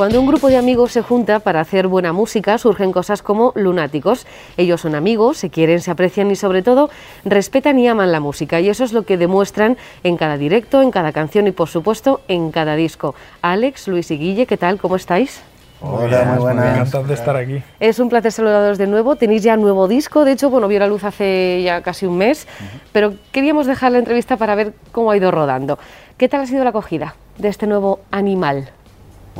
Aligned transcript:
Cuando 0.00 0.18
un 0.18 0.26
grupo 0.26 0.48
de 0.48 0.56
amigos 0.56 0.92
se 0.92 1.02
junta 1.02 1.40
para 1.40 1.60
hacer 1.60 1.86
buena 1.86 2.14
música, 2.14 2.56
surgen 2.56 2.90
cosas 2.90 3.20
como 3.20 3.52
lunáticos. 3.54 4.26
Ellos 4.56 4.80
son 4.80 4.94
amigos, 4.94 5.36
se 5.36 5.50
quieren, 5.50 5.80
se 5.80 5.90
aprecian 5.90 6.30
y 6.30 6.36
sobre 6.36 6.62
todo 6.62 6.88
respetan 7.26 7.78
y 7.78 7.86
aman 7.86 8.10
la 8.10 8.18
música. 8.18 8.60
Y 8.60 8.70
eso 8.70 8.82
es 8.82 8.94
lo 8.94 9.02
que 9.02 9.18
demuestran 9.18 9.76
en 10.02 10.16
cada 10.16 10.38
directo, 10.38 10.80
en 10.80 10.90
cada 10.90 11.12
canción 11.12 11.48
y 11.48 11.52
por 11.52 11.68
supuesto 11.68 12.22
en 12.28 12.50
cada 12.50 12.76
disco. 12.76 13.14
Alex, 13.42 13.88
Luis 13.88 14.10
y 14.10 14.16
Guille, 14.16 14.46
¿qué 14.46 14.56
tal? 14.56 14.78
¿Cómo 14.78 14.96
estáis? 14.96 15.42
Hola, 15.82 16.24
muy 16.24 16.38
buenas. 16.38 16.76
Encantado 16.76 17.04
de 17.04 17.12
estar 17.12 17.36
aquí. 17.36 17.62
Es 17.78 17.98
un 17.98 18.08
placer 18.08 18.32
saludaros 18.32 18.78
de 18.78 18.86
nuevo. 18.86 19.16
Tenéis 19.16 19.42
ya 19.42 19.58
nuevo 19.58 19.86
disco, 19.86 20.24
de 20.24 20.32
hecho, 20.32 20.48
bueno, 20.48 20.66
vio 20.66 20.78
la 20.78 20.86
luz 20.86 21.04
hace 21.04 21.60
ya 21.62 21.82
casi 21.82 22.06
un 22.06 22.16
mes, 22.16 22.48
pero 22.92 23.12
queríamos 23.32 23.66
dejar 23.66 23.92
la 23.92 23.98
entrevista 23.98 24.38
para 24.38 24.54
ver 24.54 24.72
cómo 24.92 25.10
ha 25.10 25.16
ido 25.18 25.30
rodando. 25.30 25.78
¿Qué 26.16 26.26
tal 26.26 26.40
ha 26.40 26.46
sido 26.46 26.64
la 26.64 26.70
acogida 26.70 27.16
de 27.36 27.48
este 27.48 27.66
nuevo 27.66 28.00
animal? 28.10 28.70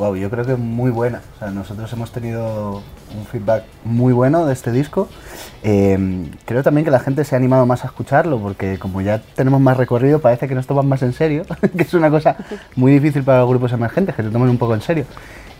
Wow, 0.01 0.15
yo 0.15 0.31
creo 0.31 0.43
que 0.43 0.55
muy 0.55 0.89
buena. 0.89 1.21
O 1.35 1.37
sea, 1.37 1.51
nosotros 1.51 1.93
hemos 1.93 2.11
tenido 2.11 2.81
un 3.15 3.25
feedback 3.31 3.65
muy 3.83 4.13
bueno 4.13 4.47
de 4.47 4.53
este 4.53 4.71
disco. 4.71 5.07
Eh, 5.61 6.27
creo 6.43 6.63
también 6.63 6.85
que 6.85 6.89
la 6.89 6.99
gente 6.99 7.23
se 7.23 7.35
ha 7.35 7.37
animado 7.37 7.67
más 7.67 7.83
a 7.83 7.87
escucharlo 7.89 8.39
porque 8.39 8.79
como 8.79 9.01
ya 9.01 9.21
tenemos 9.35 9.61
más 9.61 9.77
recorrido 9.77 10.17
parece 10.17 10.47
que 10.47 10.55
nos 10.55 10.65
toman 10.65 10.87
más 10.87 11.03
en 11.03 11.13
serio, 11.13 11.43
que 11.77 11.83
es 11.83 11.93
una 11.93 12.09
cosa 12.09 12.35
muy 12.75 12.93
difícil 12.93 13.21
para 13.21 13.41
los 13.41 13.49
grupos 13.49 13.73
emergentes, 13.73 14.15
que 14.15 14.23
te 14.23 14.31
tomen 14.31 14.49
un 14.49 14.57
poco 14.57 14.73
en 14.73 14.81
serio. 14.81 15.05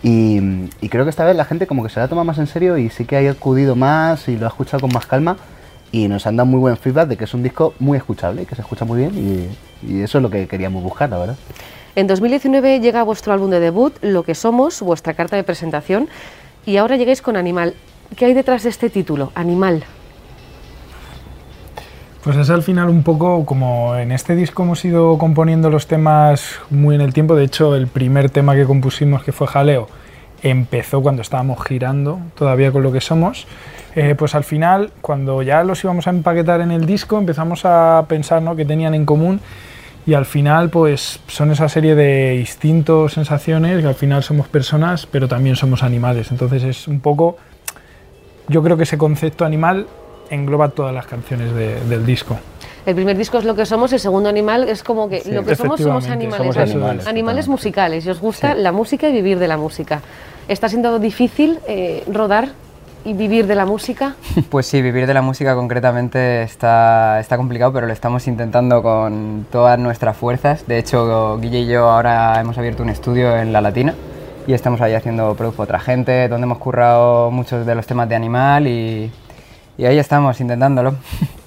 Y, 0.02 0.40
y 0.80 0.88
creo 0.88 1.04
que 1.04 1.10
esta 1.10 1.24
vez 1.24 1.36
la 1.36 1.44
gente 1.44 1.68
como 1.68 1.84
que 1.84 1.88
se 1.88 2.00
la 2.00 2.08
toma 2.08 2.24
más 2.24 2.38
en 2.38 2.48
serio 2.48 2.76
y 2.78 2.90
sí 2.90 3.04
que 3.04 3.16
ha 3.16 3.30
acudido 3.30 3.76
más 3.76 4.26
y 4.26 4.36
lo 4.36 4.46
ha 4.46 4.48
escuchado 4.48 4.80
con 4.80 4.92
más 4.92 5.06
calma 5.06 5.36
y 5.92 6.08
nos 6.08 6.26
han 6.26 6.36
dado 6.36 6.46
muy 6.46 6.58
buen 6.58 6.76
feedback 6.76 7.08
de 7.08 7.16
que 7.16 7.24
es 7.24 7.34
un 7.34 7.42
disco 7.42 7.74
muy 7.78 7.98
escuchable, 7.98 8.46
que 8.46 8.56
se 8.56 8.62
escucha 8.62 8.84
muy 8.84 8.98
bien 8.98 9.12
y, 9.84 9.92
y 9.92 10.00
eso 10.00 10.18
es 10.18 10.22
lo 10.22 10.30
que 10.30 10.48
queríamos 10.48 10.82
buscar, 10.82 11.10
la 11.10 11.18
verdad. 11.18 11.36
En 11.94 12.06
2019 12.06 12.80
llega 12.80 13.02
vuestro 13.02 13.34
álbum 13.34 13.50
de 13.50 13.60
debut, 13.60 13.94
Lo 14.00 14.22
que 14.22 14.34
somos, 14.34 14.80
vuestra 14.80 15.12
carta 15.12 15.36
de 15.36 15.44
presentación, 15.44 16.08
y 16.64 16.78
ahora 16.78 16.96
llegáis 16.96 17.20
con 17.20 17.36
Animal. 17.36 17.74
¿Qué 18.16 18.24
hay 18.24 18.34
detrás 18.34 18.62
de 18.62 18.70
este 18.70 18.88
título, 18.88 19.30
Animal? 19.34 19.84
Pues 22.24 22.36
es 22.36 22.50
al 22.50 22.62
final 22.62 22.88
un 22.88 23.02
poco 23.02 23.44
como 23.44 23.96
en 23.96 24.12
este 24.12 24.36
disco 24.36 24.62
hemos 24.62 24.84
ido 24.84 25.18
componiendo 25.18 25.70
los 25.70 25.86
temas 25.86 26.60
muy 26.70 26.94
en 26.94 27.00
el 27.00 27.12
tiempo. 27.12 27.34
De 27.34 27.44
hecho, 27.44 27.74
el 27.74 27.88
primer 27.88 28.30
tema 28.30 28.54
que 28.54 28.64
compusimos, 28.64 29.24
que 29.24 29.32
fue 29.32 29.48
Jaleo, 29.48 29.88
empezó 30.42 31.02
cuando 31.02 31.20
estábamos 31.20 31.62
girando 31.66 32.20
todavía 32.36 32.70
con 32.70 32.82
lo 32.82 32.92
que 32.92 33.00
somos. 33.00 33.46
Eh, 33.94 34.14
pues 34.16 34.34
al 34.34 34.44
final, 34.44 34.90
cuando 35.02 35.42
ya 35.42 35.62
los 35.64 35.82
íbamos 35.84 36.06
a 36.06 36.10
empaquetar 36.10 36.60
en 36.62 36.70
el 36.70 36.86
disco, 36.86 37.18
empezamos 37.18 37.64
a 37.64 38.04
pensar 38.08 38.40
¿no? 38.42 38.56
que 38.56 38.64
tenían 38.64 38.94
en 38.94 39.04
común 39.04 39.40
y 40.06 40.14
al 40.14 40.24
final 40.24 40.70
pues 40.70 41.20
son 41.28 41.50
esa 41.50 41.68
serie 41.68 41.94
de 41.94 42.36
instintos, 42.40 43.12
sensaciones, 43.12 43.82
que 43.82 43.86
al 43.88 43.94
final 43.94 44.22
somos 44.22 44.48
personas, 44.48 45.06
pero 45.06 45.28
también 45.28 45.56
somos 45.56 45.82
animales. 45.82 46.30
Entonces 46.30 46.62
es 46.64 46.88
un 46.88 47.00
poco, 47.00 47.36
yo 48.48 48.62
creo 48.62 48.76
que 48.76 48.82
ese 48.84 48.96
concepto 48.98 49.44
animal 49.44 49.86
engloba 50.30 50.70
todas 50.70 50.94
las 50.94 51.06
canciones 51.06 51.54
de, 51.54 51.78
del 51.84 52.06
disco. 52.06 52.38
El 52.84 52.96
primer 52.96 53.16
disco 53.16 53.38
es 53.38 53.44
lo 53.44 53.54
que 53.54 53.64
somos, 53.64 53.92
el 53.92 54.00
segundo 54.00 54.28
animal 54.28 54.68
es 54.68 54.82
como 54.82 55.08
que 55.08 55.20
Sí, 55.20 55.30
lo 55.30 55.44
que 55.44 55.54
somos 55.54 55.80
somos 55.80 56.08
animales, 56.08 56.70
somos 56.70 57.06
animales, 57.06 57.46
musicales 57.46 58.04
y 58.06 58.10
os 58.10 58.20
gusta 58.20 58.54
Sí. 58.54 58.60
la 58.60 58.72
música 58.72 59.08
y 59.08 59.12
vivir 59.12 59.38
de 59.38 59.46
la 59.46 59.56
música. 59.56 60.00
¿Está 60.48 60.68
siendo 60.68 60.98
difícil 60.98 61.60
eh, 61.68 62.02
rodar 62.10 62.48
y 63.04 63.14
vivir 63.14 63.46
de 63.46 63.54
la 63.54 63.66
música? 63.66 64.16
Pues 64.50 64.66
sí, 64.66 64.82
vivir 64.82 65.06
de 65.06 65.14
la 65.14 65.22
música 65.22 65.54
concretamente 65.54 66.42
está, 66.42 67.20
está 67.20 67.36
complicado, 67.36 67.72
pero 67.72 67.86
lo 67.86 67.92
estamos 67.92 68.26
intentando 68.28 68.82
con 68.82 69.46
todas 69.50 69.78
nuestras 69.78 70.16
fuerzas. 70.16 70.66
De 70.66 70.78
hecho, 70.78 71.38
Guille 71.38 71.60
y 71.60 71.66
yo 71.66 71.88
ahora 71.88 72.40
hemos 72.40 72.58
abierto 72.58 72.82
un 72.82 72.90
estudio 72.90 73.36
en 73.36 73.52
La 73.52 73.60
Latina 73.60 73.94
y 74.46 74.52
estamos 74.52 74.80
ahí 74.80 74.94
haciendo 74.94 75.34
producto 75.34 75.58
para 75.58 75.64
otra 75.64 75.80
gente, 75.80 76.28
donde 76.28 76.44
hemos 76.44 76.58
currado 76.58 77.30
muchos 77.30 77.64
de 77.64 77.74
los 77.74 77.86
temas 77.86 78.08
de 78.08 78.16
animal 78.16 78.66
y, 78.66 79.10
y 79.78 79.84
ahí 79.84 79.98
estamos 79.98 80.40
intentándolo. 80.40 80.94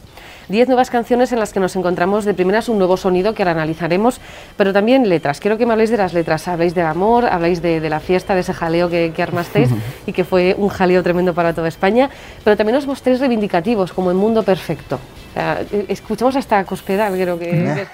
Diez 0.48 0.68
nuevas 0.68 0.92
canciones 0.92 1.32
en 1.32 1.40
las 1.40 1.54
que 1.54 1.60
nos 1.60 1.76
encontramos 1.76 2.24
de 2.24 2.34
primeras 2.34 2.70
un 2.70 2.78
nuevo 2.78 2.98
sonido 2.98 3.34
que 3.34 3.42
ahora 3.42 3.52
analizaremos, 3.52 4.20
pero 4.58 4.74
también 4.74 5.10
letras. 5.10 5.40
Quiero 5.40 5.58
que 5.58 5.66
me 5.66 5.72
habléis 5.72 5.90
de 5.90 5.98
las 5.98 6.14
letras. 6.14 6.48
Habláis 6.48 6.76
del 6.76 6.86
amor, 6.86 7.26
habláis 7.26 7.62
de, 7.62 7.80
de 7.80 7.90
la 7.90 8.00
fiesta, 8.00 8.36
de 8.36 8.42
ese 8.42 8.54
jaleo 8.54 8.90
que, 8.90 9.12
que 9.16 9.24
armasteis 9.24 9.70
y 10.06 10.14
que 10.14 10.24
fue 10.24 10.56
un 10.58 10.70
jaleo 10.70 11.02
tremendo 11.02 11.34
para 11.34 11.54
toda 11.54 11.68
España, 11.68 12.10
pero 12.44 12.56
también 12.56 12.78
os 12.78 12.86
mostréis 12.86 13.20
reivindicativos, 13.20 13.92
como 13.92 14.12
en 14.12 14.18
Mundo 14.18 14.44
Perfecto. 14.44 14.96
O 14.96 15.34
sea, 15.34 15.62
eh, 15.72 15.86
escuchamos 15.90 16.36
hasta 16.36 16.64
Cospedal, 16.64 17.14
creo 17.14 17.38
que, 17.40 17.50
que 17.50 17.88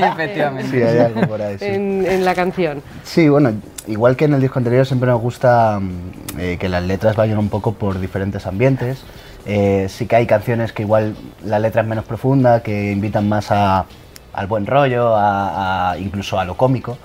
Efectivamente. 0.04 0.70
Sí, 0.70 0.82
hay 0.82 0.98
algo 0.98 1.22
por 1.22 1.40
ahí, 1.40 1.58
sí. 1.58 1.64
en, 1.66 2.04
en 2.06 2.24
la 2.24 2.34
canción. 2.34 2.82
Sí, 3.04 3.28
bueno, 3.28 3.52
igual 3.86 4.16
que 4.16 4.24
en 4.24 4.34
el 4.34 4.40
disco 4.40 4.58
anterior 4.58 4.84
siempre 4.84 5.08
nos 5.08 5.20
gusta 5.20 5.78
mm, 5.80 6.40
eh, 6.40 6.56
que 6.58 6.68
las 6.68 6.82
letras 6.82 7.16
vayan 7.16 7.38
un 7.38 7.48
poco 7.48 7.72
por 7.72 8.00
diferentes 8.00 8.46
ambientes. 8.46 9.02
Eh, 9.46 9.86
sí 9.90 10.06
que 10.06 10.16
hay 10.16 10.26
canciones 10.26 10.72
que 10.72 10.82
igual 10.82 11.14
la 11.44 11.58
letra 11.58 11.82
es 11.82 11.88
menos 11.88 12.04
profunda, 12.04 12.62
que 12.62 12.92
invitan 12.92 13.28
más 13.28 13.50
a- 13.50 13.84
al 14.32 14.46
buen 14.46 14.66
rollo, 14.66 15.14
a, 15.16 15.96
incluso 15.98 16.38
a 16.40 16.44
lo 16.44 16.56
cómico. 16.56 16.96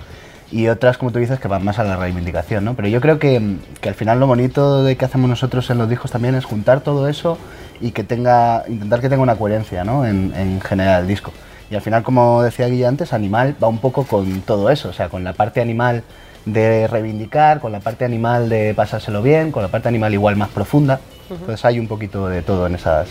Y 0.52 0.68
otras, 0.68 0.98
como 0.98 1.12
tú 1.12 1.20
dices, 1.20 1.40
que 1.40 1.48
van 1.48 1.64
más 1.64 1.78
a 1.78 1.84
la 1.84 1.96
reivindicación, 1.96 2.66
¿no? 2.66 2.74
Pero 2.74 2.88
yo 2.88 3.02
creo 3.02 3.20
que, 3.20 3.58
que 3.82 3.90
al 3.90 3.96
final 3.96 4.20
lo 4.20 4.26
bonito 4.26 4.84
de 4.84 4.96
que 4.98 5.06
hacemos 5.06 5.30
nosotros 5.30 5.70
en 5.70 5.78
los 5.78 5.88
discos 5.90 6.10
también 6.12 6.34
es 6.34 6.46
juntar 6.46 6.82
todo 6.82 7.08
eso 7.08 7.38
y 7.82 7.92
que 7.92 8.04
tenga, 8.04 8.64
intentar 8.68 9.00
que 9.00 9.10
tenga 9.10 9.22
una 9.22 9.36
coherencia, 9.36 9.84
¿no? 9.84 10.06
En, 10.08 10.34
en 10.36 10.60
general 10.62 11.02
el 11.04 11.08
disco. 11.08 11.32
Y 11.70 11.76
al 11.76 11.82
final, 11.82 12.02
como 12.02 12.42
decía 12.42 12.68
Guille 12.68 12.88
antes, 12.88 13.14
Animal 13.14 13.56
va 13.64 13.68
un 13.68 13.78
poco 13.78 14.06
con 14.06 14.42
todo 14.42 14.72
eso, 14.72 14.90
o 14.90 14.94
sea, 14.94 15.08
con 15.10 15.24
la 15.24 15.34
parte 15.34 15.62
animal 15.62 16.02
de 16.46 16.88
reivindicar, 16.88 17.60
con 17.60 17.72
la 17.72 17.80
parte 17.80 18.06
animal 18.06 18.50
de 18.50 18.74
pasárselo 18.74 19.22
bien, 19.22 19.52
con 19.52 19.62
la 19.62 19.70
parte 19.70 19.88
animal 19.88 20.14
igual 20.16 20.36
más 20.36 20.50
profunda. 20.50 21.00
Entonces 21.30 21.64
hay 21.66 21.80
un 21.80 21.88
poquito 21.88 22.28
de 22.28 22.42
todo 22.42 22.66
en, 22.68 22.76
esas, 22.76 23.08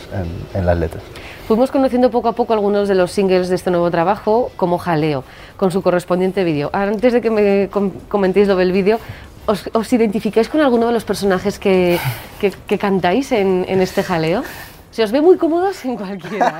en, 0.54 0.66
las 0.66 0.76
letras. 0.78 1.02
Fuimos 1.46 1.70
conociendo 1.70 2.10
poco 2.10 2.28
a 2.28 2.32
poco 2.32 2.52
algunos 2.52 2.88
de 2.88 2.94
los 2.94 3.10
singles 3.10 3.48
de 3.48 3.54
este 3.54 3.70
nuevo 3.70 3.90
trabajo, 3.90 4.50
como 4.56 4.78
Jaleo, 4.78 5.24
con 5.56 5.70
su 5.70 5.82
correspondiente 5.82 6.44
vídeo. 6.44 6.70
Antes 6.72 7.12
de 7.12 7.20
que 7.20 7.30
me 7.30 7.68
com- 7.70 7.92
comentéis 8.08 8.48
lo 8.48 8.56
del 8.56 8.72
vídeo, 8.72 8.98
¿os, 9.46 9.70
os 9.72 9.92
identificáis 9.92 10.48
con 10.48 10.60
alguno 10.60 10.86
de 10.88 10.92
los 10.92 11.04
personajes 11.04 11.58
que, 11.58 11.98
que- 12.40 12.52
que 12.66 12.78
cantáis 12.78 13.32
en, 13.32 13.64
en 13.68 13.80
este 13.80 14.02
jaleo? 14.02 14.42
Se 14.90 15.02
os 15.02 15.12
ve 15.12 15.20
muy 15.20 15.36
cómodos 15.36 15.84
en 15.84 15.96
cualquiera, 15.96 16.56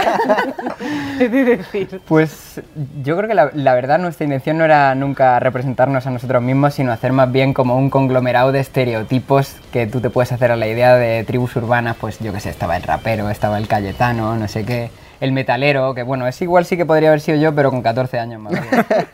¿eh? 1.18 1.28
Decir. 1.28 2.00
Pues 2.06 2.60
yo 3.02 3.16
creo 3.16 3.28
que 3.28 3.34
la, 3.34 3.50
la 3.54 3.74
verdad 3.74 3.98
nuestra 3.98 4.24
intención 4.24 4.58
no 4.58 4.64
era 4.64 4.94
nunca 4.94 5.40
representarnos 5.40 6.06
a 6.06 6.10
nosotros 6.10 6.42
mismos, 6.42 6.74
sino 6.74 6.92
hacer 6.92 7.12
más 7.12 7.32
bien 7.32 7.54
como 7.54 7.76
un 7.76 7.90
conglomerado 7.90 8.52
de 8.52 8.60
estereotipos 8.60 9.56
que 9.72 9.86
tú 9.86 10.00
te 10.00 10.10
puedes 10.10 10.30
hacer 10.30 10.52
a 10.52 10.56
la 10.56 10.68
idea 10.68 10.94
de 10.96 11.24
tribus 11.24 11.56
urbanas, 11.56 11.96
pues 12.00 12.18
yo 12.20 12.32
que 12.32 12.40
sé, 12.40 12.50
estaba 12.50 12.76
el 12.76 12.82
rapero, 12.82 13.30
estaba 13.30 13.58
el 13.58 13.66
cayetano, 13.66 14.36
no 14.36 14.46
sé 14.46 14.64
qué, 14.64 14.90
el 15.20 15.32
metalero, 15.32 15.94
que 15.94 16.02
bueno, 16.02 16.26
es 16.26 16.40
igual 16.42 16.64
sí 16.64 16.76
que 16.76 16.86
podría 16.86 17.08
haber 17.08 17.20
sido 17.20 17.38
yo, 17.38 17.54
pero 17.54 17.70
con 17.70 17.82
14 17.82 18.18
años 18.18 18.40
más 18.40 18.52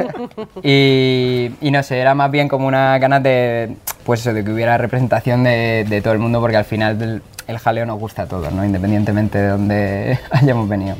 y, 0.62 1.53
y 1.60 1.70
no 1.70 1.82
sé, 1.82 1.98
era 1.98 2.14
más 2.14 2.30
bien 2.30 2.48
como 2.48 2.66
una 2.66 2.98
ganas 2.98 3.22
de, 3.22 3.76
pues 4.04 4.20
eso, 4.20 4.34
de 4.34 4.44
que 4.44 4.50
hubiera 4.50 4.76
representación 4.76 5.44
de, 5.44 5.86
de 5.88 6.03
todo 6.03 6.12
el 6.12 6.19
mundo, 6.19 6.41
porque 6.41 6.56
al 6.56 6.64
final 6.64 7.22
el 7.47 7.59
jaleo 7.59 7.87
nos 7.87 7.99
gusta 7.99 8.22
a 8.22 8.27
todos, 8.27 8.53
¿no? 8.53 8.65
Independientemente 8.65 9.38
de 9.38 9.49
dónde 9.49 10.19
hayamos 10.31 10.69
venido. 10.69 10.97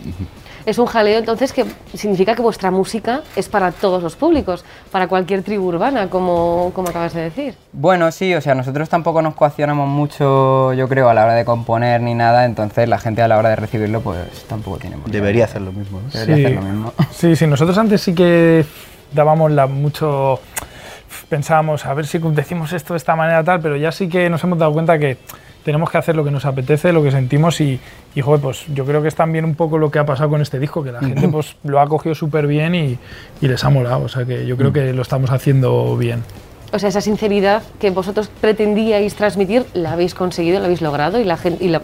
Es 0.67 0.79
un 0.79 0.87
jaleo 0.87 1.19
entonces 1.19 1.53
que 1.53 1.67
significa 1.93 2.35
que 2.35 2.41
vuestra 2.41 2.71
música 2.71 3.21
es 3.37 3.51
para 3.51 3.71
todos 3.71 4.03
los 4.03 4.17
públicos, 4.17 4.65
para 4.91 5.09
cualquier 5.09 5.43
tribu 5.43 5.67
urbana, 5.67 6.09
como, 6.09 6.73
como 6.75 6.89
acabas 6.89 7.13
de 7.13 7.23
decir. 7.23 7.55
Bueno, 7.73 8.11
sí, 8.11 8.35
o 8.35 8.41
sea, 8.41 8.55
nosotros 8.55 8.89
tampoco 8.89 9.21
nos 9.21 9.35
coaccionamos 9.35 9.87
mucho, 9.89 10.73
yo 10.73 10.89
creo, 10.89 11.11
a 11.11 11.15
la 11.15 11.25
hora 11.25 11.35
de 11.35 11.45
componer 11.45 12.01
ni 12.01 12.15
nada, 12.15 12.47
entonces 12.47 12.89
la 12.89 12.99
gente 12.99 13.21
a 13.21 13.29
la 13.29 13.37
hora 13.37 13.51
de 13.51 13.57
recibirlo, 13.57 14.01
pues 14.01 14.45
tampoco 14.49 14.79
tiene 14.79 14.97
por. 14.97 15.11
Debería 15.11 15.45
hacer 15.45 15.61
lo 15.61 15.73
mismo. 15.73 16.01
¿no? 16.01 16.09
Debería 16.09 16.49
hacer 16.49 16.63
lo 16.63 16.63
mismo. 16.63 16.93
Sí, 17.13 17.37
sí, 17.37 17.47
nosotros 17.47 17.77
antes 17.77 18.01
sí 18.01 18.15
que 18.15 18.65
dábamos 19.13 19.51
la, 19.51 19.67
mucho, 19.67 20.41
pensábamos 21.29 21.85
a 21.85 21.93
ver 21.93 22.07
si 22.07 22.19
decimos 22.19 22.73
esto 22.73 22.95
de 22.95 22.99
esta 22.99 23.15
manera 23.15 23.45
tal, 23.45 23.61
pero 23.61 23.77
ya 23.77 23.93
sí 23.93 24.09
que 24.09 24.31
nos 24.31 24.43
hemos 24.45 24.59
dado 24.59 24.73
cuenta 24.73 24.99
que 24.99 25.19
tenemos 25.65 25.91
que 25.91 25.99
hacer 25.99 26.15
lo 26.15 26.25
que 26.25 26.31
nos 26.31 26.45
apetece, 26.45 26.93
lo 26.93 27.03
que 27.03 27.11
sentimos 27.11 27.61
y, 27.61 27.81
y 28.15 28.21
joder, 28.21 28.41
pues 28.41 28.65
yo 28.73 28.85
creo 28.85 29.03
que 29.03 29.09
es 29.09 29.15
también 29.15 29.45
un 29.45 29.55
poco 29.55 29.79
lo 29.79 29.91
que 29.91 29.99
ha 29.99 30.07
pasado 30.07 30.29
con 30.31 30.43
este 30.43 30.59
disco, 30.59 30.85
que 30.85 30.93
la 30.93 31.01
gente 31.01 31.27
pues 31.29 31.57
lo 31.65 31.81
ha 31.81 31.89
cogido 31.89 32.15
súper 32.15 32.47
bien 32.47 32.75
y, 32.75 32.99
y 33.41 33.49
les 33.49 33.65
ha 33.65 33.71
molado, 33.71 34.03
o 34.03 34.09
sea 34.09 34.25
que 34.25 34.47
yo 34.47 34.57
creo 34.57 34.73
que 34.73 34.93
lo 34.93 35.03
estamos 35.03 35.31
haciendo 35.31 35.97
bien. 35.97 36.23
O 36.73 36.79
sea, 36.79 36.89
esa 36.89 37.01
sinceridad 37.01 37.63
que 37.79 37.91
vosotros 37.91 38.29
pretendíais 38.41 39.15
transmitir, 39.15 39.65
la 39.75 39.93
habéis 39.93 40.15
conseguido, 40.15 40.59
la 40.59 40.67
habéis 40.67 40.83
logrado 40.83 41.21
y 41.21 41.25
la 41.25 41.37
gente, 41.37 41.65
y 41.65 41.69
la, 41.69 41.83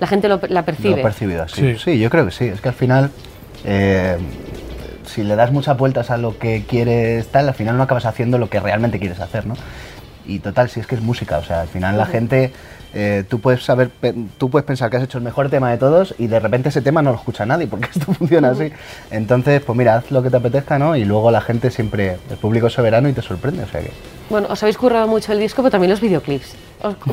la 0.00 0.06
gente 0.06 0.28
lo, 0.28 0.40
la 0.48 0.64
percibe. 0.64 0.90
Lo 0.90 0.96
he 0.96 1.02
percibido 1.02 1.42
así. 1.44 1.74
Sí. 1.74 1.78
Sí. 1.78 1.98
yo 1.98 2.10
creo 2.10 2.24
que 2.24 2.32
sí. 2.32 2.46
Es 2.46 2.60
que 2.60 2.68
al 2.68 2.74
final, 2.74 3.10
eh, 3.64 4.16
si 5.06 5.22
le 5.22 5.36
das 5.36 5.52
muchas 5.52 5.78
vueltas 5.78 6.10
a 6.10 6.16
lo 6.16 6.38
que 6.38 6.64
quieres 6.68 7.28
tal, 7.28 7.48
al 7.48 7.54
final 7.54 7.76
no 7.76 7.84
acabas 7.84 8.04
haciendo 8.04 8.36
lo 8.36 8.50
que 8.50 8.58
realmente 8.58 8.98
quieres 8.98 9.20
hacer, 9.20 9.46
¿no? 9.46 9.54
Y 10.26 10.38
total, 10.38 10.68
si 10.68 10.80
es 10.80 10.86
que 10.86 10.94
es 10.94 11.00
música, 11.02 11.38
o 11.38 11.44
sea, 11.44 11.60
al 11.62 11.68
final 11.68 11.96
la 11.96 12.06
gente, 12.06 12.52
eh, 12.94 13.24
tú 13.28 13.40
puedes 13.40 13.64
saber, 13.64 13.90
tú 14.38 14.50
puedes 14.50 14.66
pensar 14.66 14.90
que 14.90 14.96
has 14.98 15.02
hecho 15.02 15.18
el 15.18 15.24
mejor 15.24 15.48
tema 15.50 15.70
de 15.70 15.78
todos 15.78 16.14
y 16.18 16.26
de 16.26 16.38
repente 16.40 16.68
ese 16.68 16.82
tema 16.82 17.02
no 17.02 17.10
lo 17.10 17.16
escucha 17.16 17.46
nadie, 17.46 17.66
porque 17.66 17.88
esto 17.94 18.12
funciona 18.12 18.50
así. 18.50 18.72
Entonces, 19.10 19.62
pues 19.62 19.76
mira, 19.76 19.96
haz 19.96 20.10
lo 20.10 20.22
que 20.22 20.30
te 20.30 20.36
apetezca, 20.36 20.78
¿no? 20.78 20.96
Y 20.96 21.04
luego 21.04 21.30
la 21.30 21.40
gente 21.40 21.70
siempre, 21.70 22.18
el 22.30 22.36
público 22.36 22.66
es 22.66 22.72
soberano 22.72 23.08
y 23.08 23.12
te 23.12 23.22
sorprende, 23.22 23.64
o 23.64 23.68
sea 23.68 23.80
que... 23.80 23.90
Bueno, 24.30 24.48
os 24.50 24.62
habéis 24.62 24.78
currado 24.78 25.06
mucho 25.08 25.32
el 25.32 25.40
disco, 25.40 25.62
pero 25.62 25.70
también 25.70 25.90
los 25.90 26.00
videoclips. 26.00 26.54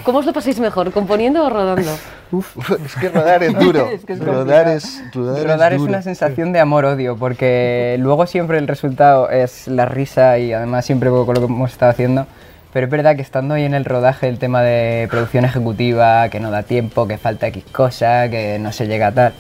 ¿Cómo 0.04 0.20
os 0.20 0.26
lo 0.26 0.34
pasáis 0.34 0.60
mejor, 0.60 0.92
componiendo 0.92 1.46
o 1.46 1.50
rodando? 1.50 1.92
es 2.86 2.96
que 2.96 3.10
rodar 3.10 3.44
es 3.44 3.58
duro, 3.58 3.88
Es 3.92 4.06
que 4.06 4.14
es 4.14 4.20
rodar 4.20 4.68
es, 4.68 5.04
rodar 5.14 5.44
Rodar 5.44 5.74
es 5.74 5.80
duro. 5.80 5.90
una 5.92 6.02
sensación 6.02 6.54
de 6.54 6.60
amor-odio, 6.60 7.18
porque 7.18 7.98
luego 8.00 8.26
siempre 8.26 8.58
el 8.58 8.68
resultado 8.68 9.30
es 9.30 9.68
la 9.68 9.86
risa 9.86 10.40
y 10.40 10.54
además 10.54 10.86
siempre 10.86 11.10
con 11.10 11.28
lo 11.28 11.34
que 11.34 11.46
hemos 11.46 11.72
estado 11.72 11.92
haciendo. 11.92 12.26
Pero 12.72 12.86
es 12.86 12.92
verdad 12.92 13.16
que 13.16 13.22
estando 13.22 13.56
ahí 13.56 13.64
en 13.64 13.74
el 13.74 13.86
rodaje, 13.86 14.28
el 14.30 14.38
tema 14.38 14.62
de 14.62 15.08
producción 15.10 15.44
ejecutiva, 15.44 16.30
que 16.30 16.40
no 16.40 16.52
da 16.52 16.64
tiempo, 16.64 17.08
que 17.08 17.18
falta 17.18 17.48
X 17.48 17.64
cosa, 17.72 18.30
que 18.30 18.60
no 18.60 18.72
se 18.72 18.88
llega 18.88 19.08
a 19.08 19.12
tal, 19.12 19.34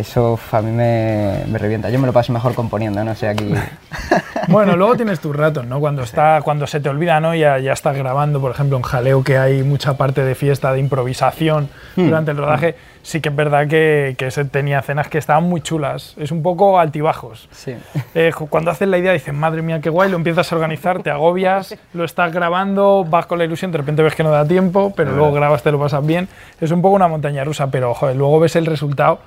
eso 0.00 0.38
a 0.52 0.62
mí 0.62 0.70
me, 0.70 1.44
me 1.46 1.58
revienta. 1.58 1.90
Yo 1.90 1.98
me 1.98 2.06
lo 2.06 2.12
paso 2.12 2.32
mejor 2.32 2.54
componiendo, 2.54 3.02
no 3.04 3.14
sé, 3.14 3.28
aquí. 3.28 3.52
Bueno, 4.48 4.76
luego 4.76 4.96
tienes 4.96 5.20
tus 5.20 5.34
ratos, 5.34 5.66
¿no? 5.66 5.80
Cuando, 5.80 6.02
está, 6.02 6.40
cuando 6.42 6.66
se 6.66 6.78
te 6.80 6.88
olvida, 6.88 7.18
¿no? 7.20 7.34
Ya, 7.34 7.58
ya 7.58 7.72
estás 7.72 7.96
grabando, 7.96 8.40
por 8.40 8.52
ejemplo, 8.52 8.76
en 8.76 8.82
Jaleo, 8.82 9.24
que 9.24 9.38
hay 9.38 9.62
mucha 9.62 9.96
parte 9.96 10.22
de 10.24 10.34
fiesta, 10.34 10.72
de 10.72 10.78
improvisación 10.78 11.68
durante 11.96 12.30
el 12.30 12.36
rodaje. 12.36 12.76
Sí 13.02 13.20
que 13.20 13.28
es 13.28 13.36
verdad 13.36 13.68
que, 13.68 14.14
que 14.18 14.30
se 14.30 14.44
tenía 14.44 14.80
escenas 14.80 15.08
que 15.08 15.18
estaban 15.18 15.44
muy 15.44 15.60
chulas. 15.60 16.14
Es 16.16 16.30
un 16.30 16.42
poco 16.42 16.78
altibajos. 16.78 17.48
Sí. 17.52 17.74
Eh, 18.14 18.32
cuando 18.48 18.70
haces 18.70 18.88
la 18.88 18.98
idea 18.98 19.12
dices, 19.12 19.34
madre 19.34 19.62
mía, 19.62 19.80
qué 19.80 19.90
guay, 19.90 20.10
lo 20.10 20.16
empiezas 20.16 20.50
a 20.52 20.54
organizar, 20.56 21.02
te 21.02 21.10
agobias, 21.10 21.76
lo 21.92 22.04
estás 22.04 22.32
grabando, 22.32 23.04
vas 23.08 23.26
con 23.26 23.38
la 23.38 23.44
ilusión, 23.44 23.72
de 23.72 23.78
repente 23.78 24.02
ves 24.02 24.14
que 24.14 24.22
no 24.22 24.30
da 24.30 24.46
tiempo, 24.46 24.92
pero 24.96 25.12
luego 25.12 25.32
grabas, 25.32 25.62
te 25.62 25.70
lo 25.70 25.78
pasas 25.78 26.04
bien. 26.04 26.28
Es 26.60 26.70
un 26.70 26.82
poco 26.82 26.96
una 26.96 27.08
montaña 27.08 27.44
rusa, 27.44 27.68
pero 27.70 27.94
joder, 27.94 28.16
luego 28.16 28.40
ves 28.40 28.56
el 28.56 28.66
resultado 28.66 29.20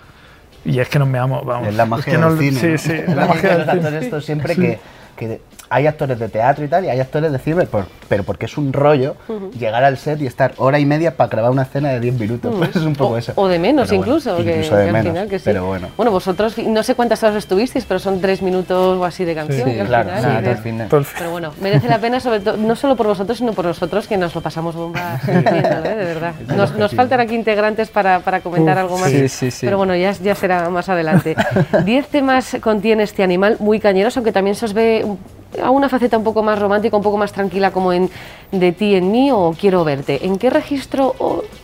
y 0.66 0.80
es 0.80 0.90
que 0.90 1.00
nos 1.00 1.08
me 1.08 1.18
amo, 1.20 1.42
vamos. 1.44 1.68
Es 1.70 1.76
la 1.76 1.86
magia 1.86 2.14
que 2.14 2.18
no- 2.20 2.36
del 2.36 2.56
cine. 2.56 2.78
Sí, 2.78 2.88
¿no? 2.90 2.94
sí, 2.96 3.02
es 3.08 3.16
la 3.16 3.26
magia 3.28 3.58
de 3.58 3.66
los 3.66 3.86
cine. 3.86 3.98
estos 4.00 4.26
siempre 4.26 4.56
que, 4.56 4.80
que 5.16 5.42
hay 5.70 5.88
actores 5.88 6.18
de 6.20 6.30
teatro 6.30 6.66
y 6.66 6.68
tal, 6.68 6.86
y 6.86 6.90
hay 6.90 7.00
actores 7.00 7.32
de 7.32 7.38
cine, 7.40 7.66
por- 7.66 7.86
pero 8.08 8.24
porque 8.24 8.46
es 8.48 8.58
un 8.58 8.74
rollo 8.74 9.16
llegar 9.58 9.84
al 9.84 9.98
set 9.98 10.20
y 10.22 10.26
estar 10.26 10.54
hora 10.58 10.80
y 10.80 10.86
media 10.86 11.16
para 11.16 11.30
grabar 11.30 11.52
una 11.52 11.62
escena 11.64 11.90
de 11.90 12.00
10 12.00 12.20
minutos. 12.20 12.54
Pues 12.58 12.70
es 12.76 12.82
un 12.82 12.94
poco 12.96 13.14
o, 13.14 13.18
eso. 13.18 13.34
o 13.36 13.48
de 13.48 13.60
menos 13.60 13.88
Pero 13.88 14.00
bueno, 14.00 14.14
incluso, 14.18 14.38
que, 14.38 14.50
incluso 14.52 14.76
de 14.76 14.84
que 14.84 14.88
al 14.90 14.94
menos, 14.94 15.08
final 15.14 15.30
que 15.30 15.40
sí. 15.40 15.46
Pero 15.46 15.66
bueno. 15.68 15.88
Bueno, 15.96 16.12
vosotros, 16.12 16.58
no 16.58 16.82
sé 16.84 16.96
cuántas 16.96 17.22
horas 17.24 17.36
estuvisteis, 17.36 17.86
pero 17.86 18.00
son 18.00 18.20
tres 18.20 18.42
minutos 18.42 18.98
o 18.98 19.06
así 19.06 19.26
de 19.26 19.36
canción. 19.36 19.70
Sí, 19.70 19.80
al 19.80 19.88
claro, 19.88 20.10
final, 20.10 20.24
Nada, 20.24 20.36
de- 20.38 20.42
todo 20.44 20.52
el 20.52 20.58
fin 20.58 20.78
de- 20.80 20.86
Todo 20.86 21.00
el 21.02 21.06
fin. 21.06 21.16
Pero 21.20 21.32
bueno, 21.32 21.54
merece 21.62 21.88
la 21.88 22.00
pena, 22.00 22.20
sobre 22.20 22.40
todo, 22.40 22.58
no 22.58 22.76
solo 22.76 22.96
por 22.96 23.08
vosotros, 23.08 23.38
sino 23.38 23.54
por 23.54 23.66
nosotros, 23.66 24.08
que 24.08 24.18
nos 24.18 24.34
lo 24.34 24.42
pasamos 24.42 24.76
bomba 24.76 25.20
¿eh? 25.28 25.32
de 25.34 26.06
verdad. 26.06 26.34
Nos, 26.56 26.76
nos 26.76 26.96
faltan 26.96 27.20
aquí 27.20 27.36
integrantes 27.36 27.90
para, 27.90 28.22
para 28.22 28.42
comentar 28.42 28.76
Uf, 28.78 28.82
algo 28.82 28.98
más. 28.98 29.12
sí, 29.12 29.30
sí, 29.30 29.52
sí. 29.52 29.66
Pero 29.68 29.78
bueno, 29.78 29.96
ya, 29.96 30.12
ya 30.14 30.34
será 30.36 30.68
más 30.70 30.90
adelante. 30.90 31.36
Diez 31.86 32.08
temas 32.08 32.58
contiene 32.62 33.04
este 33.04 33.22
animal, 33.24 33.58
muy 33.60 33.80
cañeros, 33.80 34.18
aunque 34.18 34.32
también 34.32 34.56
se 34.56 34.66
os 34.66 34.74
ve 34.74 35.04
un- 35.06 35.20
a 35.62 35.70
una 35.72 35.90
faceta 35.90 36.18
un 36.18 36.24
poco 36.24 36.44
más 36.44 36.60
romántica, 36.60 36.96
un 36.96 37.04
poco 37.04 37.18
más 37.18 37.32
tranquila, 37.32 37.72
como 37.72 37.94
en 37.94 38.10
De 38.52 38.72
ti 38.72 38.96
en 38.96 39.12
mí 39.12 39.32
o 39.32 39.56
Quiero 39.60 39.84
verte. 39.84 40.26
¿En 40.26 40.38
qué 40.38 40.50
registro 40.50 41.16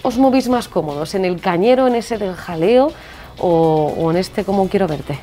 os 0.01 0.17
movéis 0.17 0.49
más 0.49 0.67
cómodos? 0.67 1.15
¿En 1.15 1.25
el 1.25 1.39
cañero, 1.39 1.87
en 1.87 1.95
ese 1.95 2.17
del 2.17 2.35
jaleo 2.35 2.91
o, 3.39 3.93
o 3.97 4.11
en 4.11 4.17
este 4.17 4.43
como 4.43 4.67
Quiero 4.69 4.87
verte? 4.87 5.19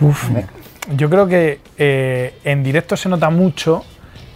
Uf, 0.00 0.30
yo 0.96 1.08
creo 1.08 1.26
que 1.26 1.60
eh, 1.78 2.34
en 2.44 2.62
directo 2.62 2.96
se 2.96 3.08
nota 3.08 3.30
mucho 3.30 3.84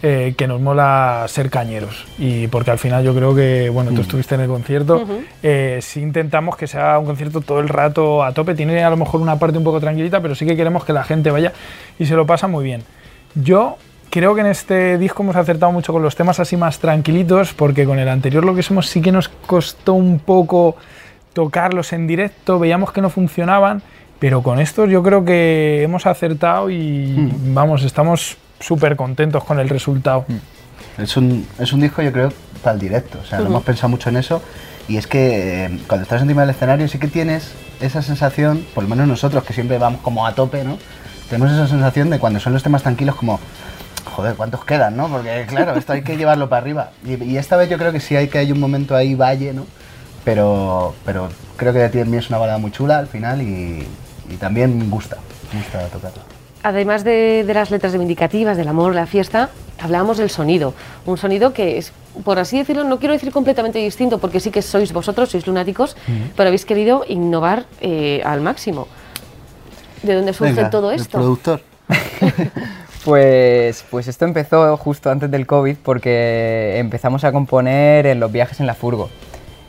eh, 0.03 0.35
que 0.37 0.47
nos 0.47 0.61
mola 0.61 1.25
ser 1.27 1.49
cañeros. 1.49 2.05
Y 2.19 2.47
porque 2.47 2.69
al 2.69 2.77
final 2.77 3.03
yo 3.03 3.15
creo 3.15 3.33
que, 3.33 3.69
bueno, 3.69 3.91
tú 3.91 4.01
estuviste 4.01 4.35
en 4.35 4.41
el 4.41 4.47
concierto, 4.47 5.03
eh, 5.41 5.79
sí 5.81 6.01
intentamos 6.01 6.55
que 6.55 6.67
sea 6.67 6.99
un 6.99 7.05
concierto 7.05 7.41
todo 7.41 7.59
el 7.59 7.67
rato 7.67 8.23
a 8.23 8.31
tope. 8.31 8.53
Tiene 8.53 8.83
a 8.83 8.89
lo 8.89 8.97
mejor 8.97 9.21
una 9.21 9.39
parte 9.39 9.57
un 9.57 9.63
poco 9.63 9.79
tranquilita, 9.79 10.21
pero 10.21 10.35
sí 10.35 10.45
que 10.45 10.55
queremos 10.55 10.85
que 10.85 10.93
la 10.93 11.03
gente 11.03 11.31
vaya 11.31 11.51
y 11.97 12.05
se 12.05 12.15
lo 12.15 12.27
pasa 12.27 12.47
muy 12.47 12.63
bien. 12.63 12.83
Yo 13.33 13.77
creo 14.11 14.35
que 14.35 14.41
en 14.41 14.47
este 14.47 14.97
disco 14.97 15.23
hemos 15.23 15.35
acertado 15.35 15.71
mucho 15.71 15.93
con 15.93 16.01
los 16.01 16.15
temas 16.15 16.39
así 16.39 16.57
más 16.57 16.79
tranquilitos, 16.79 17.53
porque 17.53 17.85
con 17.85 17.97
el 17.97 18.07
anterior 18.07 18.45
lo 18.45 18.55
que 18.55 18.63
somos 18.63 18.87
sí 18.87 19.01
que 19.01 19.11
nos 19.11 19.29
costó 19.29 19.93
un 19.93 20.19
poco 20.19 20.75
tocarlos 21.33 21.93
en 21.93 22.07
directo, 22.07 22.59
veíamos 22.59 22.91
que 22.91 23.01
no 23.01 23.09
funcionaban, 23.09 23.81
pero 24.19 24.41
con 24.41 24.59
estos 24.59 24.89
yo 24.89 25.03
creo 25.03 25.23
que 25.25 25.83
hemos 25.83 26.05
acertado 26.05 26.69
y 26.69 27.31
vamos, 27.53 27.83
estamos 27.83 28.37
súper 28.59 28.95
contentos 28.95 29.43
con 29.43 29.59
el 29.59 29.69
resultado. 29.69 30.25
Es 30.97 31.15
un, 31.17 31.47
es 31.59 31.73
un 31.73 31.81
disco, 31.81 32.01
yo 32.01 32.11
creo, 32.11 32.33
para 32.63 32.73
el 32.73 32.79
directo. 32.79 33.19
O 33.21 33.25
sea, 33.25 33.39
lo 33.39 33.47
hemos 33.47 33.63
pensado 33.63 33.89
mucho 33.89 34.09
en 34.09 34.17
eso. 34.17 34.41
Y 34.87 34.97
es 34.97 35.05
que 35.05 35.65
eh, 35.65 35.79
cuando 35.87 36.03
estás 36.03 36.21
encima 36.21 36.41
del 36.41 36.51
escenario 36.51 36.87
sí 36.87 36.97
que 36.97 37.07
tienes 37.07 37.51
esa 37.81 38.01
sensación, 38.01 38.65
por 38.73 38.83
lo 38.83 38.89
menos 38.89 39.07
nosotros 39.07 39.43
que 39.43 39.53
siempre 39.53 39.77
vamos 39.77 40.01
como 40.01 40.25
a 40.25 40.33
tope, 40.33 40.63
¿no? 40.63 40.77
Tenemos 41.29 41.53
esa 41.53 41.67
sensación 41.67 42.09
de 42.09 42.19
cuando 42.19 42.39
son 42.39 42.53
los 42.53 42.63
temas 42.63 42.83
tranquilos 42.83 43.15
como, 43.15 43.39
joder, 44.05 44.35
¿cuántos 44.35 44.63
quedan, 44.63 44.95
no? 44.95 45.09
Porque 45.09 45.45
claro, 45.47 45.75
esto 45.75 45.93
hay 45.93 46.03
que 46.03 46.15
llevarlo 46.15 46.47
para 46.47 46.61
arriba. 46.61 46.91
Y, 47.05 47.21
y 47.21 47.37
esta 47.37 47.57
vez 47.57 47.69
yo 47.69 47.77
creo 47.77 47.91
que 47.91 47.99
sí 47.99 48.15
hay 48.15 48.29
que 48.29 48.37
hay 48.37 48.51
un 48.51 48.59
momento 48.59 48.95
ahí 48.95 49.13
valle, 49.13 49.53
¿no? 49.53 49.65
Pero, 50.23 50.95
pero 51.05 51.29
creo 51.57 51.73
que 51.73 51.79
de 51.79 51.89
ti 51.89 51.99
en 51.99 52.09
mí 52.09 52.17
es 52.17 52.29
una 52.29 52.37
balada 52.37 52.57
muy 52.57 52.71
chula 52.71 52.97
al 52.97 53.07
final 53.07 53.41
y, 53.41 53.85
y 54.29 54.35
también 54.37 54.89
gusta, 54.89 55.17
gusta 55.53 55.85
tocarla. 55.87 56.23
Además 56.67 57.05
de, 57.05 57.45
de 57.47 57.53
las 57.53 57.71
letras 57.71 57.93
reivindicativas, 57.93 58.57
del 58.57 58.67
amor, 58.67 58.93
la 58.93 59.05
fiesta, 59.05 59.51
hablábamos 59.79 60.17
del 60.17 60.29
sonido. 60.29 60.73
Un 61.05 61.17
sonido 61.17 61.53
que 61.53 61.77
es, 61.77 61.93
por 62.25 62.39
así 62.39 62.57
decirlo, 62.57 62.83
no 62.83 62.99
quiero 62.99 63.13
decir 63.13 63.31
completamente 63.31 63.79
distinto, 63.79 64.17
porque 64.17 64.41
sí 64.41 64.51
que 64.51 64.61
sois 64.61 64.91
vosotros, 64.91 65.29
sois 65.29 65.47
lunáticos, 65.47 65.95
pero 66.35 66.47
habéis 66.47 66.65
querido 66.65 67.05
innovar 67.07 67.67
eh, 67.79 68.21
al 68.25 68.41
máximo. 68.41 68.89
¿De 70.03 70.13
dónde 70.13 70.33
surge 70.33 70.55
Venga, 70.55 70.69
todo 70.69 70.91
el 70.91 70.99
esto? 70.99 71.17
productor. 71.17 71.61
Pues, 73.05 73.85
pues 73.89 74.09
esto 74.09 74.25
empezó 74.25 74.75
justo 74.75 75.09
antes 75.09 75.31
del 75.31 75.47
COVID 75.47 75.77
porque 75.81 76.77
empezamos 76.77 77.23
a 77.23 77.31
componer 77.31 78.05
en 78.05 78.19
los 78.19 78.29
viajes 78.29 78.59
en 78.59 78.67
la 78.67 78.73
furgo. 78.73 79.09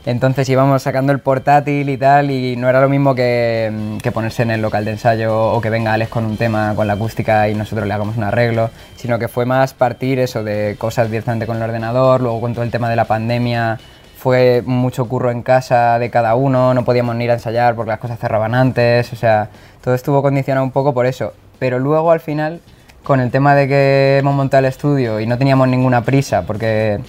Entonces 0.09 0.49
íbamos 0.49 0.81
sacando 0.81 1.11
el 1.11 1.19
portátil 1.19 1.87
y 1.87 1.95
tal 1.95 2.31
y 2.31 2.55
no 2.55 2.67
era 2.67 2.81
lo 2.81 2.89
mismo 2.89 3.13
que, 3.13 3.71
mm, 3.71 3.97
que 3.97 4.11
ponerse 4.11 4.41
en 4.41 4.49
el 4.49 4.59
local 4.59 4.83
de 4.83 4.91
ensayo 4.91 5.51
o 5.51 5.61
que 5.61 5.69
venga 5.69 5.93
Alex 5.93 6.09
con 6.09 6.25
un 6.25 6.35
tema 6.35 6.73
con 6.75 6.87
la 6.87 6.93
acústica 6.93 7.47
y 7.47 7.53
nosotros 7.53 7.87
le 7.87 7.93
hagamos 7.93 8.17
un 8.17 8.23
arreglo, 8.23 8.71
sino 8.95 9.19
que 9.19 9.27
fue 9.27 9.45
más 9.45 9.75
partir 9.75 10.17
eso 10.17 10.43
de 10.43 10.77
cosas 10.79 11.11
directamente 11.11 11.45
con 11.45 11.57
el 11.57 11.61
ordenador, 11.61 12.21
luego 12.21 12.41
con 12.41 12.55
todo 12.55 12.63
el 12.63 12.71
tema 12.71 12.89
de 12.89 12.95
la 12.95 13.05
pandemia 13.05 13.77
fue 14.17 14.63
mucho 14.65 15.07
curro 15.07 15.29
en 15.29 15.43
casa 15.43 15.99
de 15.99 16.09
cada 16.09 16.33
uno, 16.33 16.73
no 16.73 16.83
podíamos 16.83 17.15
ni 17.15 17.25
ir 17.25 17.29
a 17.29 17.35
ensayar 17.35 17.75
porque 17.75 17.91
las 17.91 17.99
cosas 17.99 18.17
cerraban 18.17 18.55
antes, 18.55 19.13
o 19.13 19.15
sea, 19.15 19.49
todo 19.83 19.93
estuvo 19.93 20.23
condicionado 20.23 20.65
un 20.65 20.71
poco 20.71 20.91
por 20.91 21.05
eso. 21.05 21.33
Pero 21.59 21.77
luego 21.77 22.09
al 22.11 22.19
final, 22.19 22.61
con 23.03 23.19
el 23.19 23.29
tema 23.29 23.53
de 23.53 23.67
que 23.67 24.17
hemos 24.19 24.33
montado 24.33 24.59
el 24.59 24.65
estudio 24.65 25.19
y 25.19 25.27
no 25.27 25.37
teníamos 25.37 25.67
ninguna 25.67 26.01
prisa, 26.01 26.41
porque, 26.47 26.99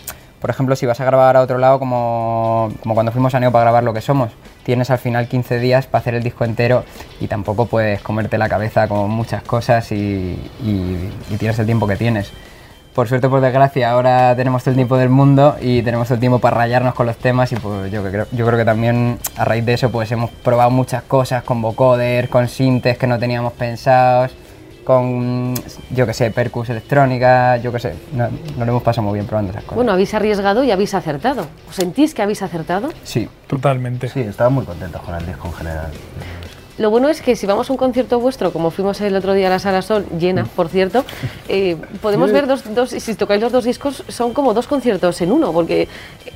por 0.41 0.51
ejemplo, 0.51 0.75
si 0.75 0.87
vas 0.87 1.01
a 1.01 1.05
grabar 1.05 1.37
a 1.37 1.43
otro 1.43 1.59
lado, 1.59 1.79
como, 1.79 2.73
como 2.83 2.95
cuando 2.95 3.13
fuimos 3.13 3.35
a 3.35 3.41
Neo 3.41 3.53
para 3.53 3.65
grabar 3.65 3.85
lo 3.85 3.93
que 3.93 4.01
somos, 4.01 4.31
tienes 4.65 4.91
al 4.91 4.99
final 4.99 5.29
15 5.29 5.59
días 5.59 5.87
para 5.87 6.01
hacer 6.01 6.15
el 6.15 6.23
disco 6.23 6.45
entero 6.45 6.85
y 7.21 7.27
tampoco 7.27 7.67
puedes 7.67 8.01
comerte 8.03 8.39
la 8.39 8.49
cabeza 8.49 8.89
con 8.89 9.11
muchas 9.11 9.43
cosas 9.43 9.93
y, 9.93 10.39
tienes 11.39 11.59
el 11.59 11.67
tiempo 11.67 11.87
que 11.87 11.97
tienes. 11.97 12.33
Por 12.95 13.07
suerte, 13.07 13.29
por 13.29 13.41
desgracia, 13.41 13.91
ahora 13.91 14.35
tenemos 14.35 14.63
todo 14.63 14.71
el 14.71 14.77
tiempo 14.77 14.97
del 14.97 15.11
mundo 15.11 15.57
y 15.61 15.83
tenemos 15.83 16.09
todo 16.09 16.15
el 16.15 16.21
tiempo 16.21 16.39
para 16.39 16.57
rayarnos 16.57 16.95
con 16.95 17.07
los 17.07 17.17
temas 17.17 17.53
y 17.53 17.57
pues 17.57 17.91
yo, 17.93 18.03
creo, 18.03 18.27
yo 18.33 18.47
creo 18.47 18.59
que 18.59 18.65
también 18.65 19.19
a 19.37 19.45
raíz 19.45 19.65
de 19.65 19.75
eso 19.75 19.91
pues 19.91 20.11
hemos 20.11 20.31
probado 20.31 20.71
muchas 20.71 21.03
cosas 21.03 21.45
con 21.45 21.63
vocoder, 21.63 22.29
con 22.29 22.49
sintes 22.49 22.99
que 22.99 23.07
no 23.07 23.19
teníamos 23.19 23.53
pensados, 23.53 24.33
con, 24.91 25.55
yo 25.91 26.05
que 26.07 26.13
sé, 26.13 26.31
percus 26.33 26.69
electrónica, 26.71 27.57
yo 27.59 27.71
que 27.73 27.79
sé, 27.79 27.95
no- 28.13 28.29
nos 28.29 28.59
lo 28.59 28.65
hemos 28.73 28.83
pasado 28.83 29.07
muy 29.07 29.15
bien 29.15 29.27
probando 29.27 29.51
esas 29.53 29.63
cosas. 29.63 29.77
Bueno, 29.77 29.93
habéis 29.93 30.13
arriesgado 30.15 30.65
y 30.65 30.71
habéis 30.73 30.95
acertado. 30.95 31.47
¿Os 31.69 31.77
sentís 31.77 32.13
que 32.13 32.23
habéis 32.23 32.43
acertado? 32.43 32.89
sí, 33.05 33.29
Totalmente. 33.47 34.09
Sí, 34.09 34.21
estaba 34.21 34.49
muy 34.51 34.65
contentos 34.65 35.01
con 35.03 35.15
el 35.15 35.27
disco 35.27 35.49
en 35.49 35.55
general. 35.55 35.91
Lo 36.81 36.89
bueno 36.89 37.11
es 37.11 37.21
que 37.21 37.37
si 37.37 37.45
vamos 37.45 37.69
a 37.69 37.75
un 37.75 37.77
concierto 37.77 38.19
vuestro, 38.21 38.55
como 38.55 38.71
fuimos 38.71 38.99
el 39.03 39.15
otro 39.15 39.35
día 39.35 39.49
a 39.49 39.51
la 39.51 39.59
Sala 39.59 39.83
Sol, 39.83 40.07
llena, 40.19 40.47
por 40.47 40.71
cierto, 40.71 41.05
eh, 41.47 41.77
podemos 42.01 42.33
ver 42.33 42.47
dos, 42.47 42.65
dos, 42.75 42.89
si 42.89 43.15
tocáis 43.17 43.43
los 43.43 43.53
dos 43.53 43.65
discos, 43.65 44.03
son 44.09 44.33
como 44.33 44.55
dos 44.55 44.67
conciertos 44.67 45.21
en 45.21 45.31
uno, 45.31 45.53
porque 45.53 45.89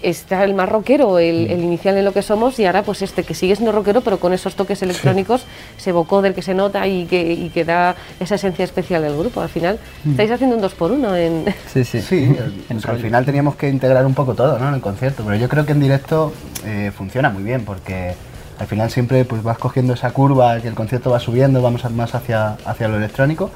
está 0.03 0.45
el 0.45 0.53
más 0.53 0.69
rockero, 0.69 1.19
el, 1.19 1.51
el 1.51 1.65
inicial 1.65 1.97
en 1.97 2.05
lo 2.05 2.13
que 2.13 2.21
somos, 2.21 2.59
y 2.59 2.67
ahora 2.67 2.83
pues 2.83 3.01
este 3.01 3.23
que 3.23 3.33
sigue 3.33 3.57
siendo 3.57 3.73
rockero, 3.73 4.03
pero 4.03 4.21
con 4.21 4.35
esos 4.35 4.55
toques 4.55 4.83
electrónicos, 4.83 5.47
ese 5.79 5.93
vocoder 5.93 6.35
que 6.35 6.43
se 6.43 6.53
nota 6.53 6.87
y 6.87 7.07
que, 7.07 7.33
y 7.33 7.49
que 7.49 7.65
da 7.65 7.97
esa 8.21 8.35
esencia 8.35 8.67
especial 8.67 9.01
del 9.01 9.17
grupo. 9.17 9.41
Al 9.41 9.49
final, 9.49 9.79
estáis 10.07 10.31
haciendo 10.31 10.57
un 10.57 10.61
dos 10.61 10.75
por 10.75 10.93
uno 10.93 11.17
en... 11.17 11.47
sí, 11.73 11.85
sí. 11.85 12.03
Sí, 12.03 12.37
al 12.69 12.99
final 12.99 13.25
teníamos 13.25 13.57
que 13.57 13.71
integrar 13.71 14.05
un 14.05 14.13
poco 14.13 14.35
todo 14.35 14.59
¿no? 14.59 14.69
en 14.69 14.75
el 14.75 14.83
concierto, 14.83 15.23
pero 15.25 15.37
yo 15.37 15.49
creo 15.49 15.65
que 15.65 15.73
en 15.73 15.81
directo 15.81 16.35
eh, 16.67 16.93
funciona 16.95 17.31
muy 17.31 17.43
bien 17.43 17.65
porque 17.65 18.15
al 18.59 18.67
final 18.67 18.91
siempre 18.91 19.25
pues 19.25 19.43
vas 19.43 19.59
cogiendo 19.59 19.95
esa 19.95 20.11
curva 20.11 20.61
que 20.61 20.69
el 20.69 20.75
concierto 20.75 21.11
va 21.11 21.21
subiendo, 21.21 21.63
vamos 21.63 21.91
más 21.91 22.15
hacia, 22.15 22.57
hacia 22.65 22.89
lo 22.89 22.97
electrónico 22.97 23.51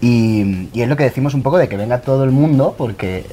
Y, 0.00 0.68
y 0.72 0.82
es 0.82 0.88
lo 0.88 0.96
que 0.96 1.04
decimos 1.04 1.34
un 1.34 1.42
poco 1.42 1.58
de 1.58 1.68
que 1.68 1.76
venga 1.76 2.00
todo 2.00 2.24
el 2.24 2.30
mundo, 2.30 2.74
porque 2.78 3.26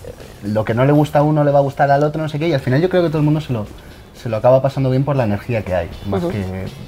lo 0.43 0.65
que 0.65 0.73
no 0.73 0.85
le 0.85 0.91
gusta 0.91 1.19
a 1.19 1.21
uno 1.23 1.43
le 1.43 1.51
va 1.51 1.59
a 1.59 1.61
gustar 1.61 1.91
al 1.91 2.03
otro, 2.03 2.21
no 2.21 2.29
sé 2.29 2.39
qué, 2.39 2.47
y 2.47 2.53
al 2.53 2.59
final 2.59 2.81
yo 2.81 2.89
creo 2.89 3.03
que 3.03 3.09
todo 3.09 3.19
el 3.19 3.25
mundo 3.25 3.41
se 3.41 3.53
lo, 3.53 3.65
se 4.25 4.29
lo 4.29 4.37
acaba 4.37 4.61
pasando 4.61 4.89
bien 4.89 5.03
por 5.03 5.15
la 5.15 5.23
energía 5.23 5.61
que 5.63 5.75
hay, 5.75 5.89
más 6.07 6.23
que 6.25 6.43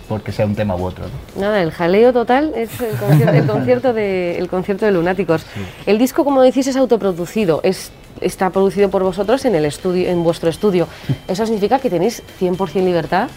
porque 0.07 0.31
sea 0.31 0.45
un 0.45 0.55
tema 0.55 0.75
u 0.75 0.83
otro. 0.83 1.05
¿no? 1.05 1.41
Nada, 1.41 1.61
el 1.61 1.71
jaleo 1.71 2.11
total 2.13 2.51
es 2.55 2.69
el 2.81 2.95
concierto, 2.97 3.33
el 3.33 3.47
concierto 3.47 3.93
de, 3.93 4.37
el 4.39 4.49
concierto 4.49 4.85
de 4.85 4.91
Lunáticos. 4.91 5.45
El 5.85 5.99
disco, 5.99 6.23
como 6.23 6.41
decís, 6.41 6.65
es 6.65 6.75
autoproducido, 6.75 7.59
es, 7.63 7.91
está 8.21 8.49
producido 8.49 8.89
por 8.89 9.03
vosotros 9.03 9.45
en, 9.45 9.55
el 9.55 9.65
estudio, 9.65 10.09
en 10.09 10.23
vuestro 10.23 10.49
estudio. 10.49 10.87
Eso 11.27 11.45
significa 11.45 11.79
que 11.79 11.89
tenéis 11.89 12.23
100% 12.39 12.83
libertad 12.83 13.27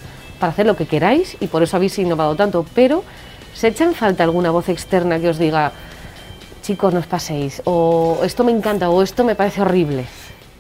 para 0.41 0.51
hacer 0.53 0.67
lo 0.67 0.75
que 0.75 0.87
queráis 0.87 1.37
y 1.39 1.47
por 1.47 1.63
eso 1.63 1.77
habéis 1.77 1.97
innovado 1.99 2.35
tanto, 2.35 2.65
pero 2.75 3.05
¿se 3.55 3.69
echa 3.69 3.85
en 3.85 3.95
falta 3.95 4.25
alguna 4.25 4.51
voz 4.51 4.69
externa 4.69 5.21
que 5.21 5.29
os 5.29 5.39
diga, 5.39 5.71
chicos, 6.63 6.93
no 6.93 6.99
os 7.01 7.07
paséis, 7.07 7.63
o 7.65 8.19
esto 8.25 8.43
me 8.43 8.51
encanta, 8.53 8.91
o 8.91 9.03
esto 9.03 9.23
me 9.23 9.35
parece 9.37 9.61
horrible? 9.63 10.05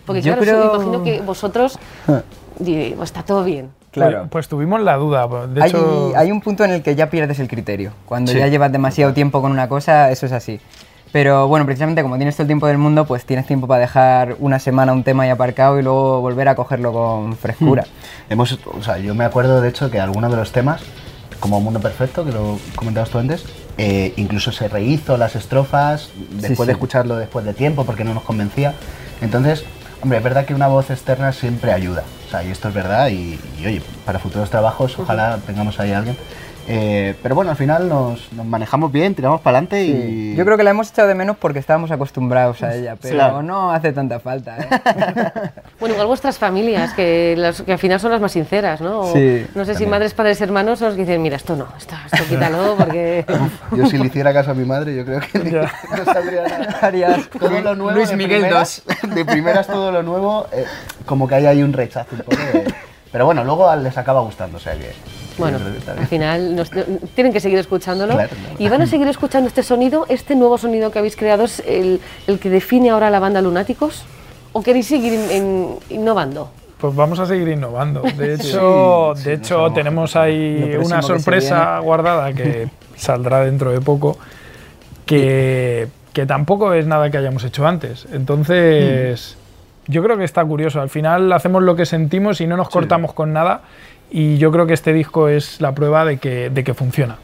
Porque 0.07 0.23
Yo 0.23 0.37
claro, 0.37 0.43
creo- 0.43 0.75
imagino 0.75 1.03
que 1.03 1.21
vosotros 1.21 1.79
diréis, 2.59 2.95
"Pues 2.95 3.09
está 3.09 3.23
todo 3.25 3.43
bien. 3.43 3.71
Claro. 3.91 4.19
Pues, 4.21 4.31
pues 4.31 4.49
tuvimos 4.49 4.81
la 4.83 4.95
duda. 4.97 5.27
De 5.49 5.63
hay, 5.63 5.69
hecho, 5.71 6.13
hay 6.15 6.31
un 6.31 6.41
punto 6.41 6.63
en 6.65 6.71
el 6.71 6.83
que 6.83 6.95
ya 6.95 7.11
pierdes 7.11 7.41
el 7.41 7.49
criterio. 7.49 7.91
Cuando 8.07 8.31
Sí. 8.31 8.39
ya 8.39 8.47
llevas 8.47 8.71
demasiado 8.71 9.13
tiempo 9.13 9.43
con 9.43 9.51
una 9.51 9.69
cosa, 9.69 10.13
eso 10.13 10.27
es 10.27 10.33
así. 10.33 10.61
Pero 11.13 11.49
bueno, 11.49 11.67
precisamente 11.67 12.03
como 12.03 12.17
tienes 12.17 12.37
todo 12.37 12.45
el 12.45 12.49
tiempo 12.49 12.67
del 12.67 12.79
mundo, 12.79 13.05
pues 13.05 13.25
tienes 13.25 13.47
tiempo 13.47 13.67
para 13.67 13.81
dejar 13.81 14.37
una 14.39 14.59
semana 14.59 14.93
un 14.93 15.03
tema 15.03 15.25
ahí 15.25 15.31
aparcado 15.31 15.79
y 15.79 15.83
luego 15.83 16.21
volver 16.21 16.49
a 16.49 16.55
cogerlo 16.55 16.93
con 16.93 17.37
frescura. 17.37 17.85
Hemos, 18.29 18.53
o 18.53 18.83
sea, 18.83 18.99
yo 18.99 19.15
me 19.15 19.25
acuerdo 19.25 19.61
de 19.61 19.69
hecho 19.69 19.91
que 19.91 19.99
algunos 19.99 20.31
de 20.31 20.37
los 20.37 20.53
temas, 20.53 20.83
como 21.41 21.61
Mundo 21.61 21.81
Perfecto, 21.81 22.25
que 22.25 22.31
lo 22.31 22.59
comentabas 22.77 23.11
tú 23.11 23.19
antes, 23.19 23.45
eh, 23.77 24.13
incluso 24.17 24.53
se 24.53 24.69
rehizo 24.69 25.17
las 25.17 25.35
estrofas 25.37 26.11
después 26.31 26.59
sí. 26.59 26.67
de 26.67 26.73
escucharlo 26.73 27.17
después 27.17 27.45
de 27.45 27.55
tiempo 27.55 27.85
porque 27.85 28.05
no 28.05 28.15
nos 28.15 28.23
convencía. 28.23 28.75
Entonces, 29.21 29.65
hombre, 30.03 30.19
es 30.19 30.25
verdad 30.25 30.45
que 30.45 30.55
una 30.55 30.69
voz 30.69 30.91
externa 30.91 31.33
siempre 31.33 31.73
ayuda. 31.73 32.05
O 32.29 32.31
sea, 32.31 32.45
y 32.45 32.51
esto 32.51 32.69
es 32.69 32.75
verdad 32.75 33.09
y, 33.09 33.41
y, 33.59 33.67
oye, 33.67 33.83
para 34.07 34.21
futuros 34.21 34.49
trabajos 34.51 34.97
ojalá 34.99 35.39
tengamos 35.45 35.81
ahí 35.81 35.93
a 35.93 35.99
alguien. 35.99 36.17
Eh, 36.69 37.17
pero 37.23 37.35
bueno, 37.35 37.51
al 37.51 37.57
final 37.57 37.89
nos, 37.89 38.33
nos 38.33 38.47
manejamos 38.47 38.93
bien, 38.93 39.15
tiramos 39.15 39.41
para 39.41 39.59
adelante 39.59 39.83
y... 39.85 40.37
Yo 40.37 40.45
creo 40.45 40.57
que 40.57 40.63
la 40.63 40.71
hemos 40.71 40.89
echado 40.91 41.09
de 41.09 41.17
menos 41.17 41.37
porque 41.37 41.59
estábamos 41.59 41.91
acostumbrados 41.91 42.63
a 42.63 42.75
ella, 42.77 42.95
pero 43.01 43.15
Claro. 43.15 43.43
no 43.43 43.73
hace 43.73 43.93
tanta 43.93 44.21
falta. 44.21 44.57
¿eh? 44.59 44.69
Bueno, 45.81 45.95
igual 45.95 46.07
vuestras 46.09 46.39
familias, 46.39 46.93
que, 46.93 47.35
las, 47.37 47.63
que 47.63 47.73
al 47.73 47.79
final 47.79 47.99
son 47.99 48.13
las 48.13 48.21
más 48.21 48.33
sinceras, 48.33 48.81
¿no? 48.83 49.01
O 49.01 49.13
Sí, 49.13 49.47
no 49.55 49.65
sé 49.65 49.73
si 49.73 49.79
también. 49.79 49.91
madres, 49.91 50.15
padres, 50.15 50.41
hermanos 50.43 50.79
son 50.79 50.89
los 50.89 50.95
que 50.97 51.03
dicen, 51.03 51.23
mira, 51.23 51.37
esto 51.37 51.57
no, 51.57 51.67
esto, 51.77 51.95
esto 52.13 52.25
quítalo, 52.29 52.75
porque... 52.79 53.25
Yo 53.77 53.87
si 53.87 53.97
le 53.99 54.07
hiciera 54.07 54.33
caso 54.33 54.51
a 54.51 54.55
mi 54.55 54.65
madre, 54.67 54.95
yo 54.95 55.05
creo 55.05 55.21
que 55.21 55.39
no 55.97 56.05
saldría 56.05 56.43
nada. 56.47 57.19
Todo 57.39 57.61
lo 57.63 57.75
nuevo 57.75 57.93
Luis 57.99 58.11
de 58.11 58.17
Miguel 58.17 58.41
primeras, 58.43 58.83
De 59.15 59.25
primeras 59.25 59.67
todo 59.67 59.91
lo 59.91 60.03
nuevo, 60.03 60.47
eh, 60.53 60.65
como 61.07 61.27
que 61.27 61.37
hay 61.37 61.47
ahí 61.47 61.63
un 61.63 61.73
rechazo 61.73 62.15
un 62.15 62.19
poco. 62.23 62.37
de- 62.37 62.73
pero 63.11 63.25
bueno, 63.27 63.43
luego 63.43 63.75
les 63.77 63.97
acaba 63.99 64.21
gustando, 64.21 64.59
o 64.59 64.61
sea 64.61 64.75
que... 64.75 64.93
Bueno, 65.41 65.59
al 65.99 66.07
final 66.07 66.55
nos- 66.57 66.71
tienen 67.15 67.33
que 67.33 67.41
seguir 67.41 67.59
escuchándolo 67.59 68.15
Claro, 68.15 68.29
claro. 68.31 68.55
y 68.59 68.69
van 68.69 68.83
a 68.83 68.87
seguir 68.87 69.09
escuchando 69.09 69.49
este 69.49 69.63
sonido, 69.63 70.07
este 70.09 70.35
nuevo 70.37 70.57
sonido 70.59 70.91
que 70.91 70.99
habéis 71.01 71.17
creado 71.17 71.45
es 71.45 71.61
el, 71.67 72.01
el 72.27 72.39
que 72.39 72.51
define 72.51 72.91
ahora 72.91 73.11
la 73.11 73.19
banda 73.19 73.41
Lunáticos 73.43 74.05
o 74.53 74.63
queréis 74.63 74.87
seguir 74.87 75.13
in- 75.35 75.77
innovando. 75.91 76.51
Pues 76.81 76.95
vamos 76.95 77.19
a 77.19 77.27
seguir 77.27 77.49
innovando. 77.49 78.03
De 78.17 78.35
hecho, 78.35 79.13
sí, 79.17 79.25
de 79.25 79.35
hecho 79.35 79.71
tenemos 79.73 80.17
ahí 80.17 80.77
una 80.83 81.03
sorpresa 81.03 81.79
guardada 81.81 82.33
que 82.33 82.69
saldrá 82.97 83.45
dentro 83.45 83.71
de 83.73 83.81
poco, 83.81 84.17
que, 85.07 85.89
que 86.13 86.27
tampoco 86.27 86.73
es 86.73 86.87
nada 86.87 87.11
que 87.11 87.19
hayamos 87.19 87.45
hecho 87.45 87.67
antes. 87.67 88.07
Entonces, 88.13 89.37
yo 89.91 90.03
creo 90.03 90.17
que 90.17 90.25
está 90.25 90.45
curioso. 90.45 90.81
Al 90.81 90.89
final 90.89 91.33
hacemos 91.33 91.63
lo 91.63 91.77
que 91.77 91.85
sentimos 91.87 92.41
y 92.41 92.47
no 92.47 92.57
nos 92.57 92.69
cortamos 92.69 93.13
con 93.13 93.33
nada. 93.33 93.63
Y 94.11 94.39
yo 94.39 94.51
creo 94.51 94.67
que 94.67 94.75
este 94.75 94.93
disco 94.93 95.29
es 95.29 95.61
la 95.61 95.73
prueba 95.75 96.05
de 96.05 96.19
que, 96.19 96.51
de 96.51 96.65
que 96.65 96.75
funciona. 96.75 97.17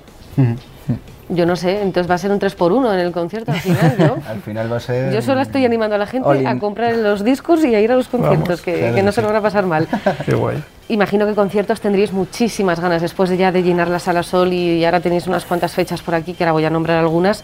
Yo 1.28 1.44
no 1.44 1.56
sé, 1.56 1.82
entonces 1.82 2.08
va 2.08 2.14
a 2.14 2.18
ser 2.18 2.30
un 2.30 2.38
3x1 2.38 2.94
en 2.94 3.00
el 3.00 3.10
concierto 3.10 3.50
al 3.50 3.58
final, 3.58 3.94
¿no? 3.98 4.16
Al 4.28 4.40
final 4.42 4.72
va 4.72 4.76
a 4.76 4.80
ser... 4.80 5.12
Yo 5.12 5.20
solo 5.22 5.40
estoy 5.40 5.64
animando 5.64 5.96
a 5.96 5.98
la 5.98 6.06
gente 6.06 6.46
a 6.46 6.58
comprar 6.60 6.94
los 6.94 7.24
discos 7.24 7.64
y 7.64 7.74
a 7.74 7.80
ir 7.80 7.90
a 7.90 7.96
los 7.96 8.06
conciertos, 8.06 8.48
Vamos, 8.48 8.62
que, 8.62 8.78
claro 8.78 8.94
que 8.94 9.02
no 9.02 9.08
que 9.08 9.12
se 9.12 9.22
lo 9.22 9.28
sí. 9.28 9.32
van 9.32 9.40
a 9.40 9.42
pasar 9.42 9.66
mal. 9.66 9.88
Qué 10.24 10.36
guay. 10.36 10.62
Imagino 10.88 11.26
que 11.26 11.34
conciertos 11.34 11.80
tendríais 11.80 12.12
muchísimas 12.12 12.78
ganas 12.78 13.02
después 13.02 13.28
de 13.28 13.36
ya 13.38 13.50
de 13.50 13.64
llenar 13.64 13.88
la 13.88 13.98
sala 13.98 14.22
Sol 14.22 14.52
y 14.52 14.84
ahora 14.84 15.00
tenéis 15.00 15.26
unas 15.26 15.44
cuantas 15.44 15.72
fechas 15.72 16.00
por 16.00 16.14
aquí, 16.14 16.34
que 16.34 16.44
ahora 16.44 16.52
voy 16.52 16.64
a 16.64 16.70
nombrar 16.70 16.98
algunas. 16.98 17.42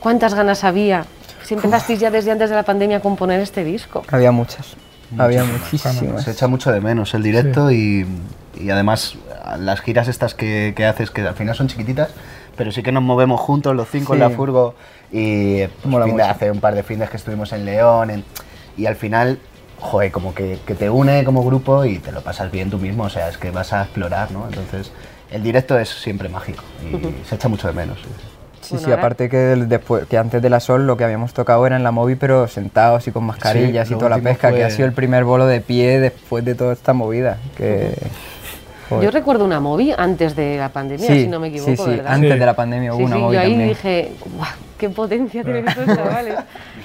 ¿Cuántas 0.00 0.34
ganas 0.34 0.64
había? 0.64 1.04
Si 1.44 1.54
empezasteis 1.54 2.00
ya 2.00 2.10
desde 2.10 2.30
antes 2.30 2.50
de 2.50 2.56
la 2.56 2.62
pandemia 2.62 2.98
a 2.98 3.00
componer 3.00 3.40
este 3.40 3.64
disco. 3.64 4.02
Había 4.10 4.32
muchas. 4.32 4.74
Había 5.18 5.44
muchísimas. 5.44 6.24
Se 6.24 6.30
echa 6.30 6.46
mucho 6.46 6.72
de 6.72 6.80
menos 6.80 7.12
el 7.14 7.22
directo 7.22 7.70
y, 7.70 8.06
y 8.58 8.70
además 8.70 9.16
las 9.58 9.80
giras 9.80 10.08
estas 10.08 10.34
que, 10.34 10.72
que 10.74 10.86
haces, 10.86 11.10
que 11.10 11.20
al 11.22 11.34
final 11.34 11.54
son 11.54 11.68
chiquititas, 11.68 12.10
pero 12.56 12.72
sí 12.72 12.82
que 12.82 12.92
nos 12.92 13.02
movemos 13.02 13.40
juntos 13.40 13.74
los 13.76 13.88
cinco 13.90 14.14
en 14.14 14.20
la 14.20 14.30
furgo 14.30 14.74
y 15.10 15.66
pues, 15.66 16.04
fin 16.04 16.16
de- 16.16 16.22
hace 16.22 16.50
un 16.50 16.60
par 16.60 16.74
de 16.74 16.82
fines 16.82 17.10
que 17.10 17.18
estuvimos 17.18 17.52
en 17.52 17.64
León 17.66 18.10
en- 18.10 18.24
y 18.78 18.86
al 18.86 18.96
final, 18.96 19.38
joder, 19.80 20.10
como 20.12 20.34
que, 20.34 20.58
que 20.66 20.74
te 20.74 20.88
une 20.88 21.24
como 21.24 21.44
grupo 21.44 21.84
y 21.84 21.98
te 21.98 22.10
lo 22.12 22.22
pasas 22.22 22.50
bien 22.50 22.70
tú 22.70 22.78
mismo, 22.78 23.04
o 23.04 23.10
sea, 23.10 23.28
es 23.28 23.36
que 23.36 23.50
vas 23.50 23.74
a 23.74 23.82
explorar, 23.82 24.30
¿no? 24.30 24.46
Entonces, 24.46 24.92
el 25.30 25.42
directo 25.42 25.78
es 25.78 25.90
siempre 25.90 26.30
mágico 26.30 26.62
y 26.82 27.26
se 27.28 27.34
echa 27.34 27.48
mucho 27.48 27.66
de 27.68 27.74
menos. 27.74 27.98
sí, 27.98 28.08
sí. 28.62 28.68
Sí, 28.68 28.74
Bueno, 28.74 28.84
sí, 28.86 28.90
ahora- 28.92 29.02
aparte 29.02 29.28
que, 29.28 29.52
el- 29.52 29.68
después, 29.68 30.06
que 30.06 30.16
antes 30.16 30.40
de 30.40 30.48
la 30.48 30.60
Sol 30.60 30.86
lo 30.86 30.96
que 30.96 31.04
habíamos 31.04 31.34
tocado 31.34 31.66
era 31.66 31.76
en 31.76 31.82
la 31.82 31.90
móvil, 31.90 32.16
pero 32.16 32.48
sentados 32.48 33.06
y 33.08 33.10
con 33.12 33.24
mascarillas 33.24 33.88
Sí, 33.88 33.94
y 33.94 33.96
toda 33.98 34.08
la 34.10 34.18
pesca, 34.18 34.52
que 34.52 34.64
ha 34.64 34.70
sido 34.70 34.86
el 34.86 34.94
primer 34.94 35.24
bolo 35.24 35.46
de 35.46 35.60
pie 35.60 36.00
después 36.00 36.44
de 36.44 36.54
toda 36.54 36.72
esta 36.72 36.92
movida. 36.92 37.38
Que, 37.56 37.94
joder. 38.88 39.04
Yo 39.04 39.10
recuerdo 39.10 39.44
una 39.44 39.60
movie 39.60 39.94
antes 39.98 40.34
de 40.36 40.56
la 40.56 40.68
pandemia, 40.70 41.06
sí, 41.06 41.22
si 41.24 41.28
no 41.28 41.40
me 41.40 41.48
equivoco, 41.48 41.70
sí, 41.70 41.76
sí, 41.76 41.90
¿verdad? 41.90 42.12
antes 42.12 42.32
Sí. 42.32 42.38
de 42.38 42.46
la 42.46 42.54
pandemia 42.54 42.92
hubo 42.92 42.98
Sí, 42.98 43.04
una 43.04 43.16
sí, 43.16 43.22
movie 43.22 43.34
yo 43.34 43.40
ahí 43.42 43.48
también. 43.50 43.68
dije, 43.68 44.12
¡guau! 44.36 44.48
¡Qué 44.82 44.88
potencia 44.88 45.44
tienen 45.44 45.68
estos 45.68 45.86
chavales! 45.86 46.34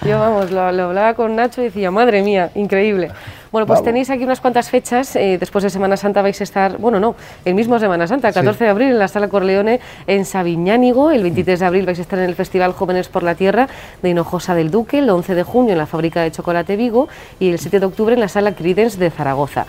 Yo, 0.06 0.20
vamos, 0.20 0.52
lo, 0.52 0.72
lo 0.72 0.84
hablaba 0.84 1.16
con 1.16 1.36
Nacho 1.36 1.62
y 1.62 1.66
decía, 1.66 1.90
madre 1.90 2.22
mía, 2.22 2.52
increíble. 2.54 3.10
Bueno, 3.52 3.66
pues 3.66 3.78
Vamos. 3.80 3.86
tenéis 3.86 4.12
aquí 4.12 4.24
unas 4.24 4.40
cuantas 4.40 4.70
fechas. 4.70 5.16
eh, 5.16 5.40
después 5.40 5.64
de 5.64 5.72
Semana 5.72 5.98
Santa 5.98 6.22
vais 6.22 6.40
a 6.40 6.44
estar, 6.44 6.78
bueno, 6.78 7.00
no, 7.00 7.16
el 7.44 7.56
mismo 7.56 7.80
Semana 7.80 8.06
Santa, 8.06 8.28
el 8.28 8.36
14 8.36 8.66
de 8.66 8.70
abril 8.70 8.90
en 8.90 9.00
la 9.00 9.08
Sala 9.08 9.30
Corleone 9.30 9.80
en 10.06 10.26
Sabiñánigo. 10.26 11.10
El 11.10 11.24
23 11.24 11.60
de 11.60 11.66
abril 11.66 11.88
vais 11.88 11.98
a 11.98 12.04
estar 12.04 12.20
en 12.20 12.26
el 12.26 12.36
Festival 12.36 12.74
Jóvenes 12.74 13.08
por 13.08 13.24
la 13.24 13.34
Tierra 13.34 13.68
de 14.04 14.10
Hinojosa 14.10 14.54
del 14.54 14.70
Duque. 14.70 15.00
El 15.00 15.10
11 15.10 15.34
de 15.34 15.42
junio 15.42 15.72
en 15.72 15.80
la 15.80 15.88
Fábrica 15.88 16.22
de 16.22 16.30
Chocolate 16.30 16.76
Vigo. 16.76 17.08
Y 17.40 17.50
el 17.50 17.58
7 17.58 17.80
de 17.80 17.86
octubre 17.88 18.14
en 18.14 18.20
la 18.20 18.28
Sala 18.28 18.52
Credence 18.54 19.00
de 19.00 19.10
Zaragoza. 19.10 19.66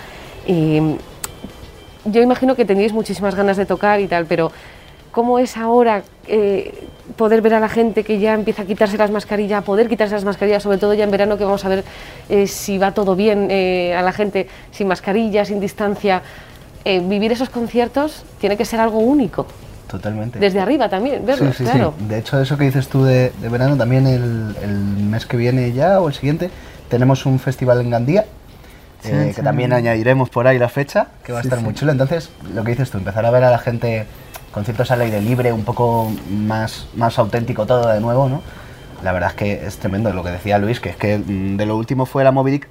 Y 0.46 0.96
yo 2.04 2.20
imagino 2.20 2.54
que 2.56 2.66
tenéis 2.66 2.92
muchísimas 2.92 3.34
ganas 3.34 3.56
de 3.56 3.64
tocar 3.64 4.00
y 4.00 4.06
tal, 4.06 4.26
pero 4.26 4.52
¿cómo 5.12 5.38
es 5.38 5.56
ahora 5.56 6.02
eh, 6.26 6.72
poder 7.16 7.40
ver 7.42 7.54
a 7.54 7.60
la 7.60 7.68
gente 7.68 8.04
que 8.04 8.18
ya 8.18 8.34
empieza 8.34 8.62
a 8.62 8.64
quitarse 8.64 8.96
las 8.98 9.10
mascarillas, 9.10 9.64
poder 9.64 9.88
quitarse 9.88 10.14
las 10.14 10.24
mascarillas, 10.24 10.62
sobre 10.62 10.78
todo 10.78 10.94
ya 10.94 11.04
en 11.04 11.10
verano 11.10 11.36
que 11.38 11.44
vamos 11.44 11.64
a 11.64 11.68
ver 11.68 11.84
eh, 12.28 12.46
si 12.46 12.78
va 12.78 12.92
todo 12.92 13.16
bien 13.16 13.48
eh, 13.50 13.94
a 13.96 14.02
la 14.02 14.12
gente 14.12 14.48
sin 14.70 14.88
mascarilla, 14.88 15.44
sin 15.44 15.60
distancia? 15.60 16.22
Eh, 16.84 17.00
vivir 17.00 17.32
esos 17.32 17.48
conciertos 17.50 18.24
tiene 18.40 18.56
que 18.56 18.64
ser 18.64 18.80
algo 18.80 18.98
único. 18.98 19.46
Totalmente. 19.88 20.38
Desde 20.38 20.60
arriba 20.60 20.88
también, 20.88 21.24
verlos, 21.24 21.56
Sí, 21.56 21.64
sí, 21.64 21.70
claro. 21.70 21.94
sí. 21.98 22.04
De 22.06 22.18
hecho, 22.18 22.40
eso 22.40 22.56
que 22.58 22.64
dices 22.64 22.88
tú 22.88 23.04
de, 23.04 23.32
de 23.40 23.48
verano, 23.48 23.76
también 23.76 24.06
el, 24.06 24.54
el 24.62 24.70
mes 24.76 25.24
que 25.26 25.36
viene 25.38 25.72
ya 25.72 26.00
o 26.00 26.08
el 26.08 26.14
siguiente, 26.14 26.50
tenemos 26.90 27.24
un 27.26 27.38
festival 27.38 27.80
en 27.80 27.90
Gandía, 27.90 28.24
Sí, 29.02 29.10
eh, 29.12 29.26
sí. 29.28 29.34
que 29.36 29.42
también 29.42 29.72
añadiremos 29.72 30.28
por 30.28 30.46
ahí 30.46 30.58
la 30.58 30.68
fecha, 30.68 31.06
que 31.24 31.32
va 31.32 31.38
a 31.38 31.42
estar 31.42 31.58
sí. 31.58 31.64
muy 31.64 31.72
chulo. 31.72 31.92
Entonces, 31.92 32.30
lo 32.52 32.64
que 32.64 32.72
dices 32.72 32.90
tú, 32.90 32.98
empezar 32.98 33.24
a 33.24 33.30
ver 33.30 33.44
a 33.44 33.50
la 33.50 33.58
gente 33.58 34.06
conciertos 34.58 34.90
al 34.90 35.00
aire 35.02 35.20
libre, 35.20 35.52
un 35.52 35.62
poco 35.62 36.10
más, 36.30 36.88
más 36.96 37.16
auténtico 37.20 37.64
todo 37.64 37.88
de 37.88 38.00
nuevo, 38.00 38.28
¿no? 38.28 38.42
La 39.04 39.12
verdad 39.12 39.30
es 39.30 39.36
que 39.36 39.52
es 39.64 39.78
tremendo 39.78 40.12
lo 40.12 40.24
que 40.24 40.30
decía 40.30 40.58
Luis, 40.58 40.80
que 40.80 40.88
es 40.88 40.96
que 40.96 41.16
mm, 41.16 41.56
de 41.56 41.64
lo 41.64 41.76
último 41.76 42.06
fue 42.06 42.24
la 42.24 42.32
Moby 42.32 42.50
Dick 42.50 42.68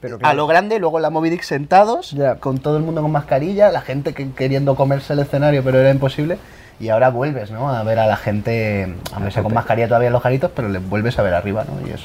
Pero 0.00 0.18
a 0.22 0.32
lo 0.32 0.46
grande, 0.46 0.78
luego 0.78 0.98
la 0.98 1.10
Moby 1.10 1.28
Dick 1.28 1.42
sentados, 1.42 2.16
con 2.40 2.56
todo 2.56 2.78
el 2.78 2.84
mundo 2.84 3.02
con 3.02 3.12
mascarilla, 3.12 3.70
la 3.70 3.82
gente 3.82 4.14
que, 4.14 4.30
queriendo 4.30 4.76
comerse 4.76 5.12
el 5.12 5.18
escenario, 5.18 5.62
pero 5.62 5.78
era 5.78 5.90
imposible. 5.90 6.38
Y 6.80 6.88
ahora 6.88 7.10
vuelves, 7.10 7.50
¿no? 7.50 7.68
A 7.68 7.82
ver 7.82 7.98
a 7.98 8.06
la 8.06 8.16
gente, 8.16 8.94
aunque 9.12 9.30
sea 9.30 9.42
con 9.42 9.52
mascarilla 9.52 9.88
todavía 9.88 10.06
en 10.06 10.14
los 10.14 10.22
garitos, 10.22 10.50
pero 10.56 10.70
le 10.70 10.78
vuelves 10.78 11.18
a 11.18 11.22
ver 11.22 11.34
arriba, 11.34 11.66
¿no? 11.66 11.86
Y 11.86 11.90
es, 11.90 12.00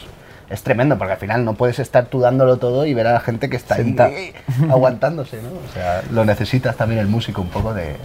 es 0.49 0.61
tremendo, 0.63 0.97
porque 0.97 1.13
al 1.13 1.19
final 1.19 1.43
no 1.45 1.53
puedes 1.53 1.79
estar 1.79 2.05
tú 2.05 2.19
dándolo 2.19 2.57
todo 2.57 2.85
y 2.85 2.93
ver 2.93 3.07
a 3.07 3.13
la 3.13 3.19
gente 3.19 3.49
que 3.49 3.55
está 3.55 3.75
Senta. 3.75 4.05
ahí 4.05 4.13
eh, 4.15 4.33
aguantándose, 4.69 5.41
¿no? 5.41 5.49
O 5.49 5.73
sea, 5.73 6.01
lo 6.11 6.25
necesitas 6.25 6.75
también 6.77 6.99
el 7.01 7.07
músico 7.07 7.41
un 7.41 7.49
poco 7.49 7.73
de, 7.73 7.83
de 7.85 7.95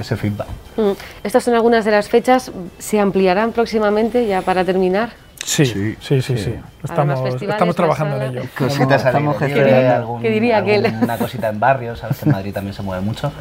ese 0.00 0.16
feedback. 0.16 0.48
Mm. 0.76 0.92
Estas 1.24 1.42
son 1.44 1.54
algunas 1.54 1.84
de 1.84 1.90
las 1.90 2.08
fechas. 2.08 2.52
¿Se 2.78 3.00
ampliarán 3.00 3.52
próximamente 3.52 4.26
ya 4.26 4.42
para 4.42 4.64
terminar? 4.64 5.10
Sí, 5.44 5.64
Sí, 5.64 5.96
sí, 6.00 6.20
sí, 6.20 6.36
sí. 6.36 6.54
Estamos, 6.84 7.18
estamos 7.40 7.74
trabajando 7.74 8.16
en 8.16 8.22
ello. 8.22 8.42
Cositas 8.58 9.04
Estamos 9.04 9.38
gestionando. 9.38 9.94
algún- 9.94 10.22
¿Qué 10.22 10.28
diría 10.30 10.58
aquel? 10.58 10.84
alguna 10.86 11.16
cosita 11.16 11.48
en 11.48 11.58
barrios, 11.58 11.98
sabes 11.98 12.18
que 12.18 12.26
en 12.26 12.32
Madrid 12.32 12.52
también 12.52 12.74
se 12.74 12.82
mueve 12.82 13.02
mucho. 13.02 13.32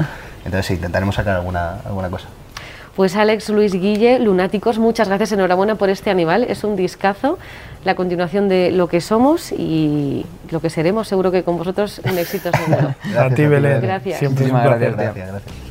Entonces 0.46 0.66
sí, 0.66 0.74
intentaremos 0.76 1.14
sacar 1.16 1.36
alguna, 1.36 1.82
alguna 1.86 2.10
cosa. 2.10 2.28
Pues 2.96 3.16
Alex, 3.16 3.50
Luis 3.50 3.74
Guille, 3.74 4.20
Lunáticos, 4.20 4.78
muchas 4.80 5.08
gracias, 5.08 5.32
enhorabuena 5.32 5.76
por 5.76 5.90
este 5.90 6.10
animal, 6.10 6.44
es 6.44 6.64
un 6.64 6.76
discazo, 6.76 7.38
la 7.86 7.96
continuación 7.96 8.50
de 8.50 8.72
lo 8.72 8.88
que 8.88 9.00
somos 9.00 9.52
y 9.52 10.26
lo 10.52 10.60
que 10.60 10.70
seremos, 10.70 11.08
seguro 11.08 11.32
que 11.32 11.44
con 11.44 11.58
vosotros 11.58 12.02
un 12.04 12.18
éxito 12.18 12.52
seguro. 12.52 12.96
a 13.18 13.30
ti, 13.30 13.46
Belén. 13.46 13.82
Gracias. 13.82 14.20
Siempre 14.20 14.48
Gracias, 14.48 14.96
gracias. 14.96 15.69